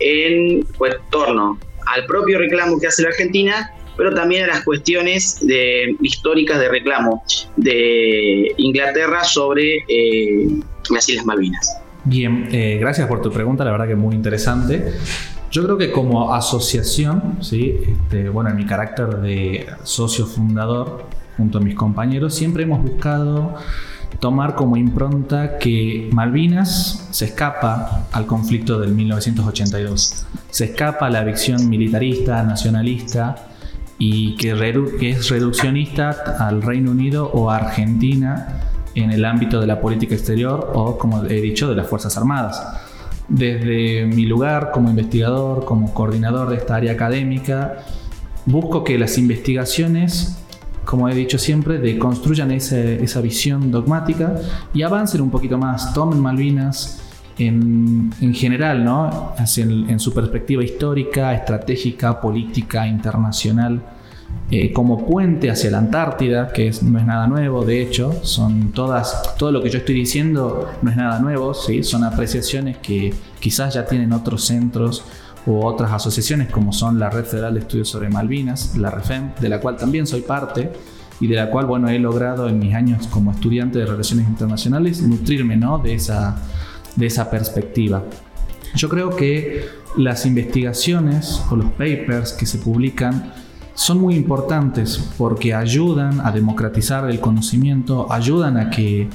en 0.00 0.66
pues, 0.78 0.94
torno 1.10 1.58
al 1.86 2.06
propio 2.06 2.38
reclamo 2.38 2.78
que 2.80 2.86
hace 2.86 3.02
la 3.02 3.08
Argentina, 3.08 3.70
pero 3.96 4.14
también 4.14 4.44
a 4.44 4.46
las 4.48 4.64
cuestiones 4.64 5.40
históricas 6.00 6.58
de 6.58 6.68
reclamo 6.68 7.22
de 7.56 8.52
Inglaterra 8.56 9.24
sobre 9.24 9.84
eh, 9.88 10.48
las 10.90 11.08
Islas 11.08 11.26
Malvinas. 11.26 11.76
Bien, 12.04 12.48
eh, 12.50 12.78
gracias 12.80 13.06
por 13.06 13.22
tu 13.22 13.30
pregunta, 13.30 13.64
la 13.64 13.72
verdad 13.72 13.86
que 13.86 13.94
muy 13.94 14.14
interesante. 14.14 14.94
Yo 15.52 15.62
creo 15.62 15.76
que 15.76 15.92
como 15.92 16.34
asociación. 16.34 17.38
Este, 17.40 18.28
bueno, 18.30 18.48
en 18.50 18.56
mi 18.56 18.64
carácter 18.64 19.18
de 19.18 19.66
socio 19.82 20.26
fundador, 20.26 21.04
junto 21.36 21.58
a 21.58 21.60
mis 21.60 21.74
compañeros, 21.74 22.34
siempre 22.34 22.64
hemos 22.64 22.82
buscado 22.82 23.54
tomar 24.20 24.54
como 24.54 24.76
impronta 24.76 25.58
que 25.58 26.08
Malvinas 26.12 27.08
se 27.10 27.26
escapa 27.26 28.06
al 28.12 28.26
conflicto 28.26 28.78
del 28.78 28.92
1982, 28.94 30.26
se 30.50 30.64
escapa 30.64 31.06
a 31.06 31.10
la 31.10 31.24
visión 31.24 31.68
militarista, 31.68 32.42
nacionalista 32.42 33.48
y 33.98 34.36
que, 34.36 34.52
es 35.00 35.28
reduccionista 35.28 36.10
al 36.38 36.62
Reino 36.62 36.90
Unido 36.90 37.30
o 37.32 37.50
a 37.50 37.56
Argentina 37.56 38.60
en 38.94 39.10
el 39.10 39.24
ámbito 39.24 39.60
de 39.60 39.66
la 39.66 39.80
política 39.80 40.14
exterior 40.14 40.72
o, 40.74 40.98
como 40.98 41.24
he 41.24 41.40
dicho, 41.40 41.68
de 41.68 41.76
las 41.76 41.86
Fuerzas 41.86 42.16
Armadas. 42.16 42.62
Desde 43.28 44.04
mi 44.06 44.26
lugar 44.26 44.70
como 44.72 44.90
investigador, 44.90 45.64
como 45.64 45.94
coordinador 45.94 46.50
de 46.50 46.56
esta 46.56 46.76
área 46.76 46.92
académica, 46.92 47.78
busco 48.44 48.84
que 48.84 48.98
las 48.98 49.16
investigaciones 49.18 50.41
como 50.84 51.08
he 51.08 51.14
dicho 51.14 51.38
siempre, 51.38 51.78
de 51.78 51.98
construyan 51.98 52.50
esa 52.50 53.20
visión 53.20 53.70
dogmática 53.70 54.34
y 54.74 54.82
avancen 54.82 55.20
un 55.20 55.30
poquito 55.30 55.58
más, 55.58 55.94
tomen 55.94 56.20
Malvinas 56.20 57.00
en, 57.38 58.34
general, 58.34 58.84
¿no? 58.84 59.34
en, 59.38 60.00
su 60.00 60.12
perspectiva 60.12 60.62
histórica, 60.62 61.34
estratégica, 61.34 62.20
política, 62.20 62.86
internacional, 62.86 63.82
eh, 64.50 64.72
como 64.72 65.06
puente 65.06 65.50
hacia 65.50 65.70
la 65.70 65.78
Antártida, 65.78 66.52
que 66.52 66.70
no 66.82 66.98
es 66.98 67.06
nada 67.06 67.26
nuevo, 67.26 67.64
de 67.64 67.80
hecho, 67.80 68.12
son 68.22 68.72
todas, 68.72 69.34
todo 69.38 69.50
lo 69.50 69.62
que 69.62 69.70
yo 69.70 69.78
estoy 69.78 69.94
diciendo 69.94 70.70
no 70.82 70.90
es 70.90 70.96
nada 70.96 71.18
nuevo, 71.20 71.54
¿sí? 71.54 71.82
son 71.82 72.04
apreciaciones 72.04 72.78
que 72.78 73.14
quizás 73.40 73.74
ya 73.74 73.86
tienen 73.86 74.12
otros 74.12 74.44
centros 74.44 75.04
u 75.46 75.64
otras 75.64 75.92
asociaciones 75.92 76.50
como 76.50 76.72
son 76.72 76.98
la 76.98 77.10
Red 77.10 77.24
Federal 77.24 77.54
de 77.54 77.60
Estudios 77.60 77.88
sobre 77.88 78.08
Malvinas, 78.08 78.76
la 78.76 78.90
REFEM, 78.90 79.32
de 79.40 79.48
la 79.48 79.60
cual 79.60 79.76
también 79.76 80.06
soy 80.06 80.22
parte 80.22 80.70
y 81.20 81.26
de 81.26 81.36
la 81.36 81.50
cual 81.50 81.66
bueno, 81.66 81.88
he 81.88 81.98
logrado 81.98 82.48
en 82.48 82.58
mis 82.58 82.74
años 82.74 83.06
como 83.08 83.32
estudiante 83.32 83.78
de 83.78 83.86
Relaciones 83.86 84.26
Internacionales 84.28 85.02
nutrirme 85.02 85.56
¿no? 85.56 85.78
de, 85.78 85.94
esa, 85.94 86.36
de 86.96 87.06
esa 87.06 87.30
perspectiva. 87.30 88.02
Yo 88.74 88.88
creo 88.88 89.10
que 89.10 89.66
las 89.96 90.24
investigaciones 90.24 91.42
o 91.50 91.56
los 91.56 91.70
papers 91.72 92.32
que 92.32 92.46
se 92.46 92.58
publican 92.58 93.32
son 93.74 94.00
muy 94.00 94.14
importantes 94.14 95.10
porque 95.18 95.54
ayudan 95.54 96.20
a 96.20 96.30
democratizar 96.30 97.08
el 97.10 97.20
conocimiento, 97.20 98.10
ayudan 98.12 98.56
a 98.56 98.70
que 98.70 99.08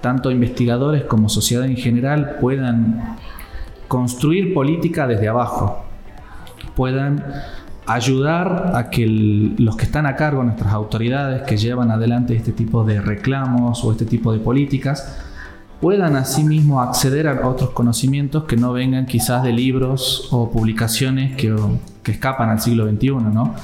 tanto 0.00 0.30
investigadores 0.30 1.04
como 1.04 1.28
sociedad 1.28 1.64
en 1.66 1.76
general 1.76 2.36
puedan 2.40 3.16
construir 3.88 4.54
política 4.54 5.06
desde 5.06 5.28
abajo, 5.28 5.84
puedan 6.76 7.24
ayudar 7.86 8.72
a 8.74 8.90
que 8.90 9.06
los 9.58 9.76
que 9.76 9.84
están 9.84 10.06
a 10.06 10.14
cargo, 10.14 10.44
nuestras 10.44 10.72
autoridades 10.74 11.42
que 11.42 11.56
llevan 11.56 11.90
adelante 11.90 12.36
este 12.36 12.52
tipo 12.52 12.84
de 12.84 13.00
reclamos 13.00 13.82
o 13.82 13.90
este 13.90 14.04
tipo 14.04 14.30
de 14.32 14.38
políticas, 14.38 15.18
puedan 15.80 16.16
asimismo 16.16 16.82
acceder 16.82 17.28
a 17.28 17.48
otros 17.48 17.70
conocimientos 17.70 18.44
que 18.44 18.56
no 18.56 18.72
vengan 18.72 19.06
quizás 19.06 19.42
de 19.42 19.52
libros 19.52 20.28
o 20.32 20.50
publicaciones 20.50 21.36
que, 21.36 21.54
escapan 22.08 22.48
al 22.48 22.58
siglo 22.58 22.88
XXI, 22.88 23.10
¿no? 23.10 23.54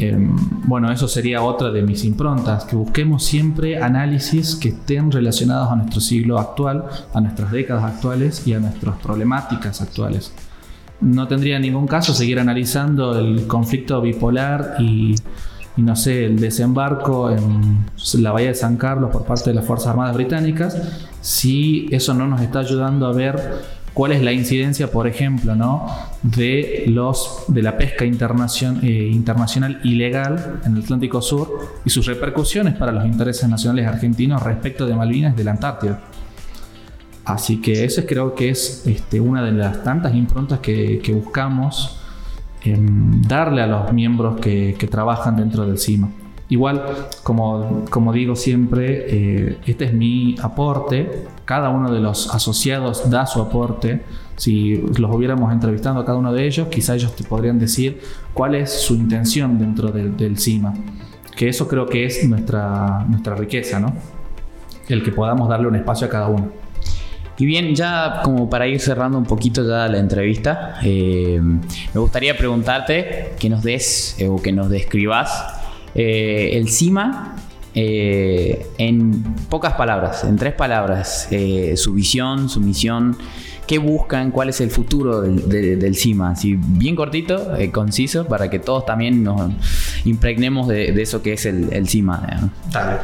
Em, 0.00 0.36
bueno, 0.64 0.92
eso 0.92 1.08
sería 1.08 1.42
otra 1.42 1.70
de 1.72 1.82
mis 1.82 2.04
improntas, 2.04 2.64
que 2.64 2.76
busquemos 2.76 3.24
siempre 3.24 3.82
análisis 3.82 4.54
que 4.54 4.68
estén 4.68 5.10
relacionados 5.10 5.72
a 5.72 5.76
nuestro 5.76 6.00
siglo 6.00 6.38
actual, 6.38 6.84
a 7.12 7.20
nuestras 7.20 7.50
décadas 7.50 7.82
actuales 7.82 8.46
y 8.46 8.54
a 8.54 8.60
nuestras 8.60 8.96
problemáticas 8.98 9.82
actuales. 9.82 10.32
No 11.00 11.26
tendría 11.26 11.58
ningún 11.58 11.88
caso 11.88 12.14
seguir 12.14 12.38
analizando 12.38 13.18
el 13.18 13.48
conflicto 13.48 14.00
bipolar 14.00 14.76
y, 14.78 15.16
no 15.76 15.96
sé, 15.96 16.26
el 16.26 16.38
desembarco 16.38 17.30
en 17.30 17.84
la 18.14 18.30
bahía 18.30 18.48
de 18.48 18.54
San 18.54 18.76
Carlos 18.76 19.10
por 19.10 19.24
parte 19.24 19.50
de 19.50 19.54
las 19.54 19.64
Fuerzas 19.64 19.88
Armadas 19.88 20.14
Británicas 20.14 20.76
si 21.20 21.88
eso 21.90 22.14
no 22.14 22.26
nos 22.26 22.40
está 22.40 22.60
ayudando 22.60 23.06
a 23.06 23.12
ver 23.12 23.77
cuál 23.98 24.12
es 24.12 24.22
la 24.22 24.30
incidencia, 24.30 24.92
por 24.92 25.08
ejemplo, 25.08 25.56
¿no? 25.56 25.88
de, 26.22 26.84
los, 26.86 27.42
de 27.48 27.62
la 27.62 27.76
pesca 27.76 28.04
eh, 28.04 29.10
internacional 29.10 29.80
ilegal 29.82 30.60
en 30.64 30.76
el 30.76 30.84
Atlántico 30.84 31.20
Sur 31.20 31.80
y 31.84 31.90
sus 31.90 32.06
repercusiones 32.06 32.76
para 32.76 32.92
los 32.92 33.04
intereses 33.04 33.48
nacionales 33.48 33.88
argentinos 33.88 34.40
respecto 34.40 34.86
de 34.86 34.94
Malvinas 34.94 35.36
de 35.36 35.42
la 35.42 35.50
Antártida. 35.50 36.00
Así 37.24 37.60
que 37.60 37.84
eso 37.84 38.02
creo 38.06 38.36
que 38.36 38.50
es 38.50 38.86
este, 38.86 39.20
una 39.20 39.42
de 39.42 39.50
las 39.50 39.82
tantas 39.82 40.14
improntas 40.14 40.60
que, 40.60 41.02
buscamos 41.12 41.98
em, 42.62 43.20
darle 43.22 43.62
a 43.62 43.66
los 43.66 43.92
miembros 43.92 44.40
que 44.40 44.88
trabajan 44.88 45.34
dentro 45.34 45.66
del 45.66 45.76
CIMA. 45.76 46.08
Igual, 46.50 47.08
como, 47.22 47.84
como 47.90 48.12
digo 48.12 48.34
siempre, 48.34 49.04
eh, 49.08 49.58
este 49.66 49.84
es 49.84 49.92
mi 49.92 50.34
aporte. 50.42 51.26
Cada 51.44 51.68
uno 51.68 51.92
de 51.92 52.00
los 52.00 52.34
asociados 52.34 53.10
da 53.10 53.26
su 53.26 53.42
aporte. 53.42 54.02
Si 54.36 54.76
los 54.98 55.14
hubiéramos 55.14 55.52
entrevistado 55.52 56.00
a 56.00 56.06
cada 56.06 56.16
uno 56.16 56.32
de 56.32 56.46
ellos, 56.46 56.68
quizá 56.68 56.94
ellos 56.94 57.14
te 57.14 57.24
podrían 57.24 57.58
decir 57.58 58.00
cuál 58.32 58.54
es 58.54 58.72
su 58.72 58.94
intención 58.94 59.58
dentro 59.58 59.90
del 59.90 60.38
CIMA. 60.38 60.72
Que 61.36 61.48
eso 61.48 61.68
creo 61.68 61.86
que 61.86 62.06
es 62.06 62.26
nuestra, 62.26 63.04
nuestra 63.08 63.34
riqueza, 63.34 63.78
¿no? 63.78 63.92
El 64.88 65.02
que 65.02 65.12
podamos 65.12 65.50
darle 65.50 65.68
un 65.68 65.76
espacio 65.76 66.06
a 66.06 66.10
cada 66.10 66.28
uno. 66.28 66.50
Y 67.36 67.46
bien, 67.46 67.74
ya 67.74 68.22
como 68.24 68.48
para 68.48 68.66
ir 68.66 68.80
cerrando 68.80 69.18
un 69.18 69.24
poquito 69.24 69.62
ya 69.62 69.86
la 69.86 69.98
entrevista, 69.98 70.76
eh, 70.82 71.40
me 71.40 72.00
gustaría 72.00 72.36
preguntarte 72.36 73.34
que 73.38 73.48
nos 73.48 73.62
des 73.62 74.16
eh, 74.18 74.26
o 74.26 74.42
que 74.42 74.50
nos 74.50 74.70
describas 74.70 75.57
eh, 75.94 76.50
el 76.54 76.68
CIMA 76.68 77.36
eh, 77.80 78.66
en 78.78 79.22
pocas 79.48 79.74
palabras, 79.74 80.24
en 80.24 80.36
tres 80.36 80.54
palabras, 80.54 81.28
eh, 81.30 81.76
su 81.76 81.92
visión, 81.92 82.48
su 82.48 82.60
misión, 82.60 83.16
qué 83.68 83.78
buscan, 83.78 84.32
cuál 84.32 84.48
es 84.48 84.60
el 84.60 84.70
futuro 84.70 85.20
del, 85.20 85.94
CIMA. 85.94 86.30
Así, 86.30 86.58
bien 86.58 86.96
cortito, 86.96 87.54
eh, 87.54 87.70
conciso, 87.70 88.26
para 88.26 88.50
que 88.50 88.58
todos 88.58 88.84
también 88.84 89.22
nos 89.22 89.52
impregnemos 90.04 90.66
de, 90.66 91.00
eso 91.00 91.22
que 91.22 91.34
es 91.34 91.46
el, 91.46 91.88
CIMA. 91.88 92.50
Dale. 92.72 92.98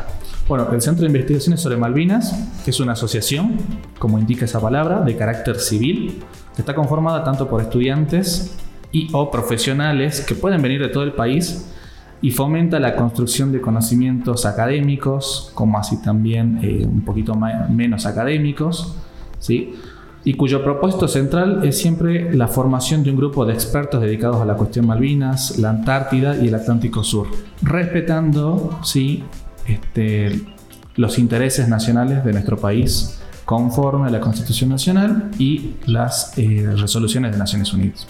Bueno, 0.49 0.69
el 0.73 0.83
Centro 0.83 1.03
de 1.03 1.07
Investigaciones 1.07 1.61
sobre 1.61 1.77
Malvinas 1.77 2.35
es 2.67 2.81
una 2.81 2.95
asociación, 2.95 3.57
como 4.01 4.19
indica 4.19 4.45
esa 4.45 4.61
palabra, 4.61 5.03
de 5.03 5.17
carácter 5.17 5.61
civil, 5.61 6.23
que 6.57 6.63
está 6.63 6.75
conformada 6.75 7.23
tanto 7.23 7.49
por 7.49 7.61
estudiantes 7.61 8.57
y 8.91 9.09
o 9.13 9.31
profesionales 9.31 10.21
que 10.23 10.35
pueden 10.35 10.61
venir 10.63 10.83
de 10.83 10.89
todo 10.89 11.05
el 11.05 11.13
país 11.13 11.67
y 12.23 12.31
fomenta 12.31 12.81
la 12.81 12.97
construcción 12.97 13.53
de 13.53 13.61
conocimientos 13.61 14.47
académicos, 14.47 15.51
como 15.55 15.79
así 15.79 16.01
también 16.01 16.59
eh, 16.63 16.87
un 16.87 17.03
poquito 17.03 17.35
menos 17.35 18.07
académicos, 18.07 18.97
¿sí? 19.39 19.75
y 20.25 20.35
cuyo 20.35 20.65
propósito 20.65 21.07
central 21.07 21.65
es 21.65 21.79
siempre 21.79 22.35
la 22.35 22.49
formación 22.49 23.03
de 23.03 23.11
un 23.11 23.17
grupo 23.17 23.45
de 23.45 23.53
expertos 23.53 24.01
dedicados 24.01 24.41
a 24.41 24.47
la 24.47 24.55
cuestión 24.55 24.87
Malvinas, 24.87 25.59
la 25.59 25.69
Antártida 25.69 26.37
y 26.37 26.49
el 26.49 26.55
Atlántico 26.55 27.05
Sur, 27.05 27.29
respetando 27.61 28.79
¿sí? 28.83 29.23
este, 29.69 30.41
los 30.97 31.19
intereses 31.19 31.69
nacionales 31.69 32.25
de 32.25 32.33
nuestro 32.33 32.57
país 32.57 33.21
conforme 33.45 34.09
a 34.09 34.11
la 34.11 34.21
Constitución 34.21 34.71
Nacional 34.71 35.31
y 35.39 35.75
las 35.85 36.39
eh, 36.39 36.73
resoluciones 36.75 37.33
de 37.33 37.39
Naciones 37.39 37.73
Unidas. 37.75 38.07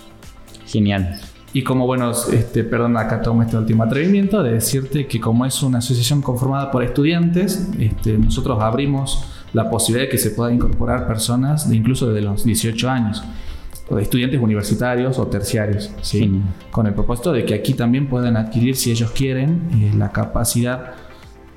Genial. 0.67 1.21
Y 1.55 1.63
como, 1.63 1.87
bueno, 1.87 2.11
este, 2.11 2.65
perdón, 2.65 2.97
acá 2.97 3.23
tomo 3.23 3.41
este 3.41 3.57
último 3.57 3.85
atrevimiento 3.85 4.43
de 4.43 4.55
decirte 4.55 5.07
que 5.07 5.21
como 5.21 5.47
es 5.47 5.63
una 5.63 5.79
asociación 5.79 6.21
conformada 6.21 6.73
por 6.73 6.83
estudiantes, 6.83 7.71
este, 7.79 8.19
nosotros 8.19 8.61
abrimos 8.61 9.25
la 9.53 9.71
posibilidad 9.71 10.07
de 10.07 10.11
que 10.11 10.19
se 10.19 10.33
puedan 10.33 10.55
incorporar 10.55 11.07
personas 11.07 11.71
de 11.71 11.77
incluso 11.77 12.09
desde 12.09 12.27
los 12.27 12.45
18 12.45 12.91
años, 12.91 13.23
o 13.89 13.95
de 13.95 14.03
estudiantes 14.03 14.41
universitarios 14.41 15.17
o 15.21 15.29
terciarios, 15.29 15.93
¿sí? 16.03 16.43
con 16.73 16.89
el 16.89 16.95
propósito 16.95 17.33
de 17.33 17.45
que 17.45 17.55
aquí 17.55 17.75
también 17.75 18.09
puedan 18.09 18.37
adquirir, 18.37 18.75
si 18.75 18.91
ellos 18.91 19.13
quieren, 19.13 19.69
eh, 19.75 19.93
la 19.97 20.11
capacidad 20.11 20.95